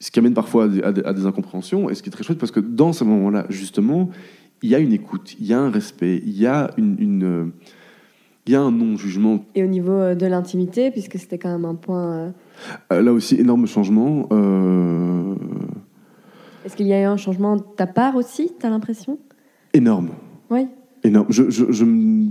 [0.00, 2.52] Ce qui amène parfois à des, à incompréhensions, et ce qui est très chouette, parce
[2.52, 4.10] que dans ce moment-là, justement,
[4.62, 7.24] il y a une écoute, il y a un respect, il y a, une, une,
[7.24, 7.44] euh,
[8.46, 9.44] il y a un non-jugement.
[9.56, 12.12] Et au niveau euh, de l'intimité, puisque c'était quand même un point.
[12.12, 12.30] euh,
[12.92, 14.28] Euh, là aussi, énorme changement.
[14.30, 15.34] euh,
[16.64, 19.18] Est-ce qu'il y a eu un changement de ta part aussi, t'as l'impression?
[19.74, 20.10] Énorme.
[20.50, 20.66] Oui.
[21.02, 21.26] énorme.
[21.28, 22.30] Je, je, je, me-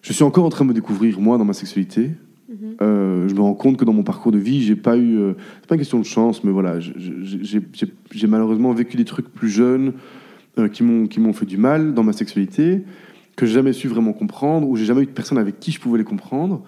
[0.00, 2.12] je suis encore en train de me découvrir, moi, dans ma sexualité.
[2.48, 2.76] Mhm.
[2.82, 5.18] Euh, je me rends compte que dans mon parcours de vie, j'ai pas eu.
[5.18, 9.48] euh, c'est pas une question de chance, mais voilà, j'ai malheureusement vécu des trucs plus
[9.48, 9.94] jeunes
[10.58, 12.84] euh, qui m'ont fait du mal dans ma sexualité,
[13.36, 15.80] que j'ai jamais su vraiment comprendre, ou j'ai jamais eu de personne avec qui je
[15.80, 16.64] pouvais les comprendre.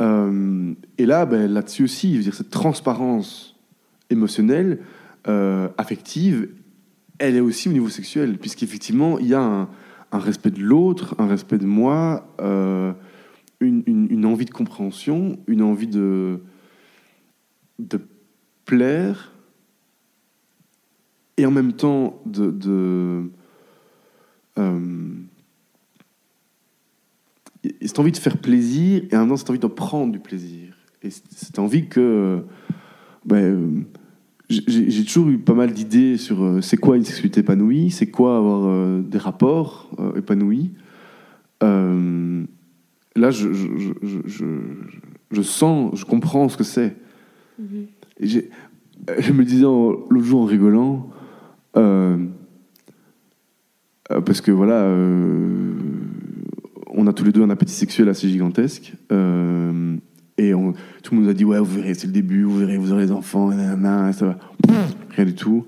[0.00, 3.56] Euh, et là, ben, là-dessus aussi, dire, cette transparence
[4.10, 4.80] émotionnelle,
[5.76, 6.48] affective,
[7.18, 9.68] elle est aussi au niveau sexuel, puisqu'effectivement, il y a un,
[10.12, 12.32] respect de l'autre, un respect de moi,
[13.60, 16.40] une, envie de compréhension, une envie de,
[17.78, 18.00] de
[18.64, 19.32] plaire,
[21.36, 23.24] et en même temps de...
[24.58, 24.80] euh,
[27.64, 30.20] et cette envie de faire plaisir, et en même temps cette envie de prendre du
[30.20, 30.74] plaisir.
[31.02, 32.42] Et cette envie que...
[33.24, 33.82] ben, euh,
[34.48, 38.36] j'ai toujours eu pas mal d'idées sur euh, c'est quoi une sexualité épanouie, c'est quoi
[38.36, 40.70] avoir euh, des rapports euh, épanouis.
[41.64, 42.44] Euh,
[43.16, 43.66] là, je, je,
[44.02, 44.44] je,
[45.32, 46.96] je- sens, je comprends ce que c'est.
[48.20, 48.50] Et j'ai-
[49.18, 51.10] Je me disais l'autre jour en rigolant,
[51.76, 52.16] euh,
[54.10, 55.72] euh, parce que voilà, euh,
[56.88, 58.94] on a tous les deux un appétit sexuel assez gigantesque.
[59.12, 59.96] euh,
[60.38, 62.58] et on- tout le monde nous a dit ouais vous verrez c'est le début vous
[62.58, 64.38] verrez vous aurez des enfants et nanana, et ça va
[65.10, 65.64] rien du tout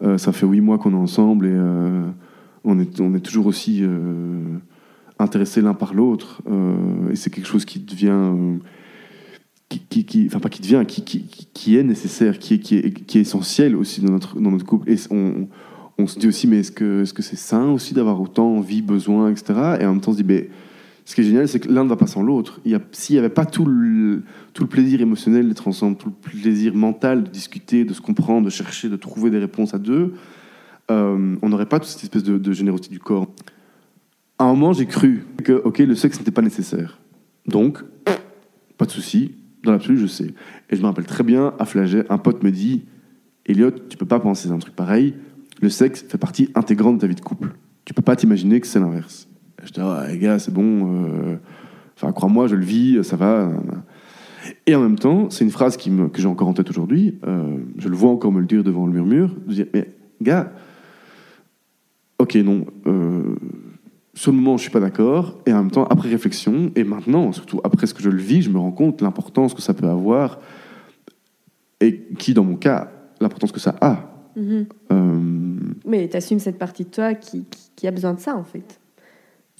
[0.00, 2.04] Euh, ça fait huit mois qu'on est ensemble et euh,
[2.62, 4.58] on, est, on est toujours aussi euh,
[5.18, 8.56] intéressés l'un par l'autre Euh, et c'est quelque chose qui devient euh,
[9.68, 13.18] qui, qui, enfin pas qui devient, qui, qui, est nécessaire, qui est, qui est, qui
[13.18, 14.90] est essentiel aussi dans notre, dans notre couple.
[14.90, 15.48] Et on,
[15.98, 18.82] on se dit aussi, mais est-ce que est-ce que c'est sain aussi d'avoir autant envie,
[18.82, 19.76] besoin, etc.
[19.80, 20.48] Et en même temps, on se dit, mais
[21.04, 22.60] ce qui est génial, c'est que l'un ne va pas sans l'autre.
[22.92, 24.22] S'il n'y avait pas tout le,
[24.54, 28.46] tout le plaisir émotionnel d'être ensemble, tout le plaisir mental de discuter, de se comprendre,
[28.46, 30.14] de chercher, de trouver des réponses à deux,
[30.90, 33.26] euh, on n'aurait pas toute cette espèce de générosité du corps.
[34.38, 36.98] À un moment, j'ai cru que ok, le sexe n'était pas nécessaire.
[37.46, 37.82] Donc,
[38.76, 39.34] pas de souci,
[39.64, 40.32] dans l'absolu, je sais.
[40.70, 42.84] Et je me rappelle très bien, à Flaget, un pote me dit
[43.46, 45.14] Elliot, tu peux pas penser à un truc pareil.
[45.60, 47.50] Le sexe fait partie intégrante de ta vie de couple.
[47.84, 49.28] Tu peux pas t'imaginer que c'est l'inverse.
[49.64, 51.04] Je dis ah, les gars, c'est bon.
[51.04, 51.36] euh,
[51.96, 53.50] Enfin, crois-moi, je le vis, ça va.
[54.66, 57.18] Et en même temps, c'est une phrase qui me- que j'ai encore en tête aujourd'hui.
[57.26, 59.34] euh, je le vois encore me le dire devant le murmure.
[59.48, 59.88] Je dis, mais
[60.22, 60.52] gars,
[62.20, 62.66] ok, non.
[62.86, 63.34] euh,
[64.26, 65.38] le moment, je suis pas d'accord.
[65.46, 68.42] Et en même temps, après réflexion, et maintenant, surtout après ce que je le vis,
[68.42, 70.40] je me rends compte l'importance que ça peut avoir.
[71.80, 72.90] Et qui, dans mon cas,
[73.20, 74.10] l'importance que ça a.
[74.36, 74.66] Mhm.
[74.92, 75.56] Euh,
[75.86, 78.44] Mais tu assumes cette partie de toi qui, qui, qui a besoin de ça, en
[78.44, 78.80] fait.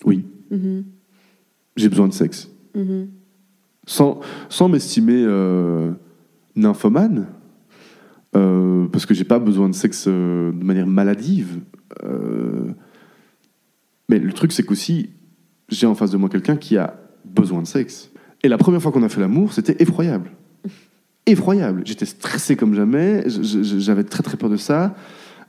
[0.04, 0.84] oui, Mhm.
[1.76, 2.50] j'ai besoin de sexe.
[2.74, 3.08] Mhm.
[3.86, 5.92] sans, sans m'estimer euh,
[6.56, 7.26] nymphomane,
[8.36, 11.60] euh, parce que j'ai pas besoin de sexe de manière maladive.
[14.10, 15.10] Euh, mais le truc, c'est qu'aussi,
[15.68, 16.94] j'ai en face de moi quelqu'un qui a
[17.24, 18.10] besoin de sexe.
[18.42, 20.30] Et la première fois qu'on a fait l'amour, c'était effroyable.
[21.26, 21.82] Effroyable.
[21.84, 24.94] J'étais stressé comme jamais, j'avais très très peur de ça.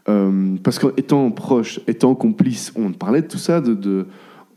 [0.09, 3.61] Euh, parce qu'étant proche, étant complice, on parlait de tout ça.
[3.61, 4.07] De, de-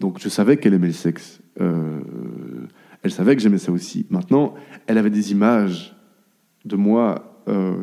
[0.00, 1.40] donc je savais qu'elle aimait le sexe.
[1.60, 2.00] Euh,
[3.04, 4.06] elle savait que j'aimais ça aussi.
[4.10, 4.54] Maintenant,
[4.88, 5.94] elle avait des images
[6.64, 7.76] de moi euh,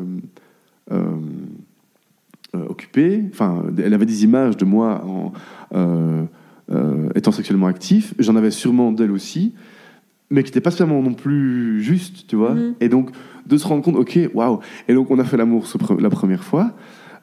[2.54, 3.24] euh, euh, occupé.
[3.32, 5.32] Enfin, elle avait des images de moi en,
[5.74, 6.24] euh,
[6.72, 8.14] euh, étant sexuellement actif.
[8.18, 9.54] J'en avais sûrement d'elle aussi,
[10.30, 12.54] mais qui n'étaient pas spécialement non plus justes, tu vois.
[12.54, 12.74] Mhm.
[12.80, 13.10] Et donc,
[13.46, 14.60] de se rendre compte, ok, waouh.
[14.88, 15.66] Et donc, on a fait l'amour
[15.98, 16.74] la première fois.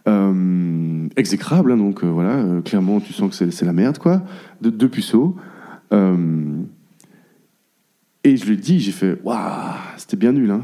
[0.07, 4.21] Euh, exécrable, hein, donc euh, voilà, euh, clairement, tu sens que c'est la merde, quoi.
[4.61, 5.35] De, deux puceaux.
[8.23, 9.37] Et je lui ai dit, j'ai fait, waouh,
[9.97, 10.63] c'était bien nul, hein.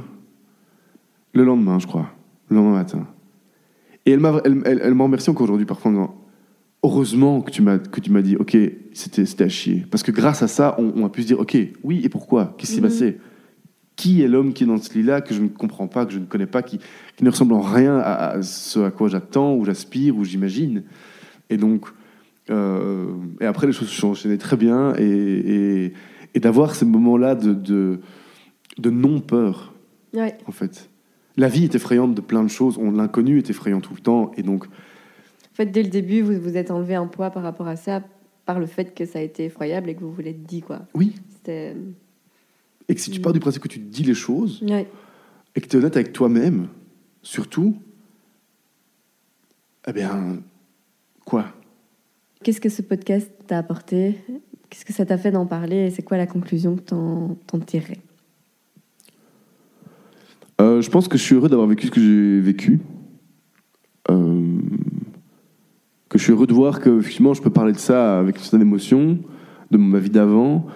[1.34, 2.10] Le lendemain, je crois.
[2.50, 3.08] Le lendemain matin.
[4.06, 6.16] Et elle m'a elle, elle, elle m'a remercié encore aujourd'hui parfois en disant
[6.84, 8.58] Heureusement que tu m'as que tu m'as dit ok
[8.92, 11.40] c'était c'était à chier parce que grâce à ça on, on a pu se dire
[11.40, 12.54] ok oui et pourquoi?
[12.58, 12.88] Qu'est-ce qui s'est Mhm.
[12.90, 13.18] passé?
[13.96, 16.12] Qui est l'homme qui est dans ce lit là que je ne comprends pas que
[16.12, 16.80] je ne connais pas qui,
[17.16, 20.84] qui ne ressemble en rien à, à ce à quoi j'attends ou j'aspire ou j'imagine?
[21.50, 21.86] Et donc
[22.50, 23.06] euh,
[23.40, 25.94] et après les choses se sont enchaînées très bien et, et,
[26.34, 28.00] et d'avoir ces moments là de, de,
[28.78, 29.74] de non peur
[30.14, 30.36] Ouais.
[30.48, 30.90] en fait.
[31.38, 32.78] La vie est effrayante de plein de choses.
[32.78, 36.40] On l'inconnu est effrayant tout le temps, et donc En fait, dès le début, vous
[36.40, 38.04] vous êtes enlevé un poids par rapport à ça,
[38.46, 40.82] par le fait que ça a été effroyable et que vous vous l'êtes dit, quoi.
[40.94, 41.14] oui.
[41.36, 41.76] C'était.
[42.90, 44.62] Et que si tu pars du principe que tu te dis les choses
[45.56, 46.68] et que tu es honnête avec toi-même,
[47.22, 47.78] surtout,
[49.88, 50.42] eh bien,
[51.26, 51.46] quoi?
[52.44, 54.18] Qu'est-ce que ce podcast t'a apporté?
[54.70, 55.86] Qu'est-ce que ça t'a fait d'en parler?
[55.88, 58.00] Et c'est quoi la conclusion que t'en t'en tirerais?
[60.64, 62.80] Euh, Je pense que je suis heureux d'avoir vécu ce que j'ai vécu.
[64.10, 64.58] Euh,
[66.10, 68.42] que je suis heureux de voir que effectivement je peux parler de ça avec une
[68.42, 69.20] certaine émotion,
[69.72, 70.68] de ma vie d'avant,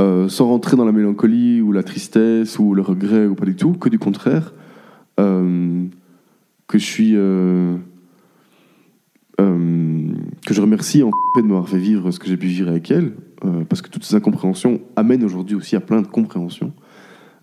[0.00, 3.54] euh, sans rentrer dans la mélancolie ou la tristesse ou le regret ou pas du
[3.54, 4.52] tout, que du contraire.
[5.16, 7.12] Que je suis.
[7.12, 7.78] que
[10.54, 13.12] je remercie en fait de m'avoir fait vivre ce que j'ai pu vivre avec elle,
[13.68, 16.72] parce que toutes ces incompréhensions amènent aujourd'hui aussi à plein de compréhensions.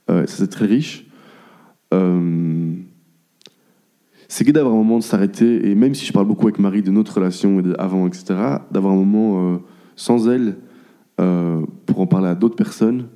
[0.07, 1.07] Ça c'est très riche.
[1.93, 2.73] Euh,
[4.27, 6.81] c'est gai d'avoir un moment de s'arrêter, et même si je parle beaucoup avec Marie
[6.81, 8.25] de notre relation et avant, etc.,
[8.71, 9.57] d'avoir un moment euh,
[9.95, 10.57] sans elle
[11.21, 13.07] euh, pour en parler à d'autres personnes,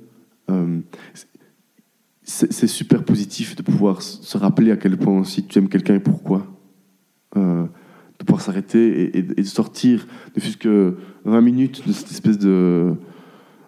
[2.22, 6.00] c'est super positif de pouvoir se rappeler à quel point aussi tu aimes quelqu'un et
[6.00, 6.46] pourquoi.
[7.36, 12.94] De pouvoir s'arrêter et de sortir, ne fût-ce que 20 minutes de cette espèce de,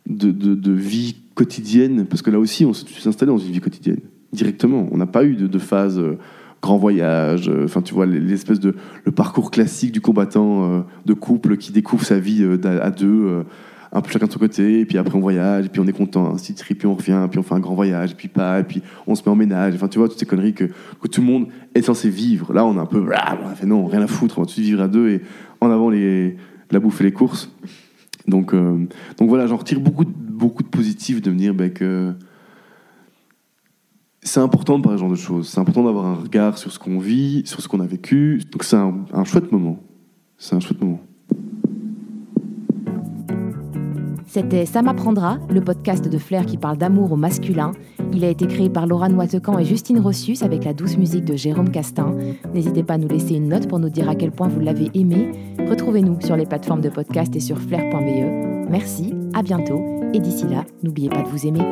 [0.06, 3.60] de, de- de vie quotidienne, parce que là aussi, on s'est installé dans une vie
[3.60, 4.00] quotidienne,
[4.32, 4.88] directement.
[4.90, 6.18] On n'a pas eu de, phase euh,
[6.62, 8.74] grand voyage, euh, enfin, tu vois, l'espèce de
[9.04, 13.44] le parcours classique du combattant euh, de couple qui découvre sa vie à deux,
[13.92, 15.92] un peu chacun de son côté, et puis après on voyage, et puis on est
[15.92, 18.64] content, ainsi de puis on revient, puis on fait un grand voyage, puis pas, et
[18.64, 20.66] puis on se met en ménage, enfin, tu vois, toutes ces conneries que,
[21.10, 22.52] tout le monde est censé vivre.
[22.52, 24.60] Là, on a un peu, ah, on fait non, rien à foutre, on va tout
[24.60, 25.22] vivre à deux, et
[25.60, 26.36] en avant les,
[26.70, 27.50] la bouffe et les courses.
[28.28, 32.14] Donc, donc voilà, j'en retire beaucoup, beaucoup de positifs de me dire ben, que
[34.22, 35.48] c'est important de parler ce genre de choses.
[35.48, 38.42] C'est important d'avoir un regard sur ce qu'on vit, sur ce qu'on a vécu.
[38.52, 39.78] Donc c'est un, un chouette moment.
[40.36, 41.00] C'est un chouette moment.
[44.26, 47.72] C'était Ça m'apprendra, le podcast de Flair qui parle d'amour au masculin.
[48.12, 51.34] Il a été créé par Laura Noitecan et Justine Rossus avec la douce musique de
[51.34, 52.14] Jérôme Castin.
[52.54, 54.88] N'hésitez pas à nous laisser une note pour nous dire à quel point vous l'avez
[54.94, 55.32] aimé.
[55.68, 58.70] Retrouvez-nous sur les plateformes de podcast et sur flair.be.
[58.70, 59.82] Merci, à bientôt
[60.14, 61.64] et d'ici là, n'oubliez pas de vous aimer.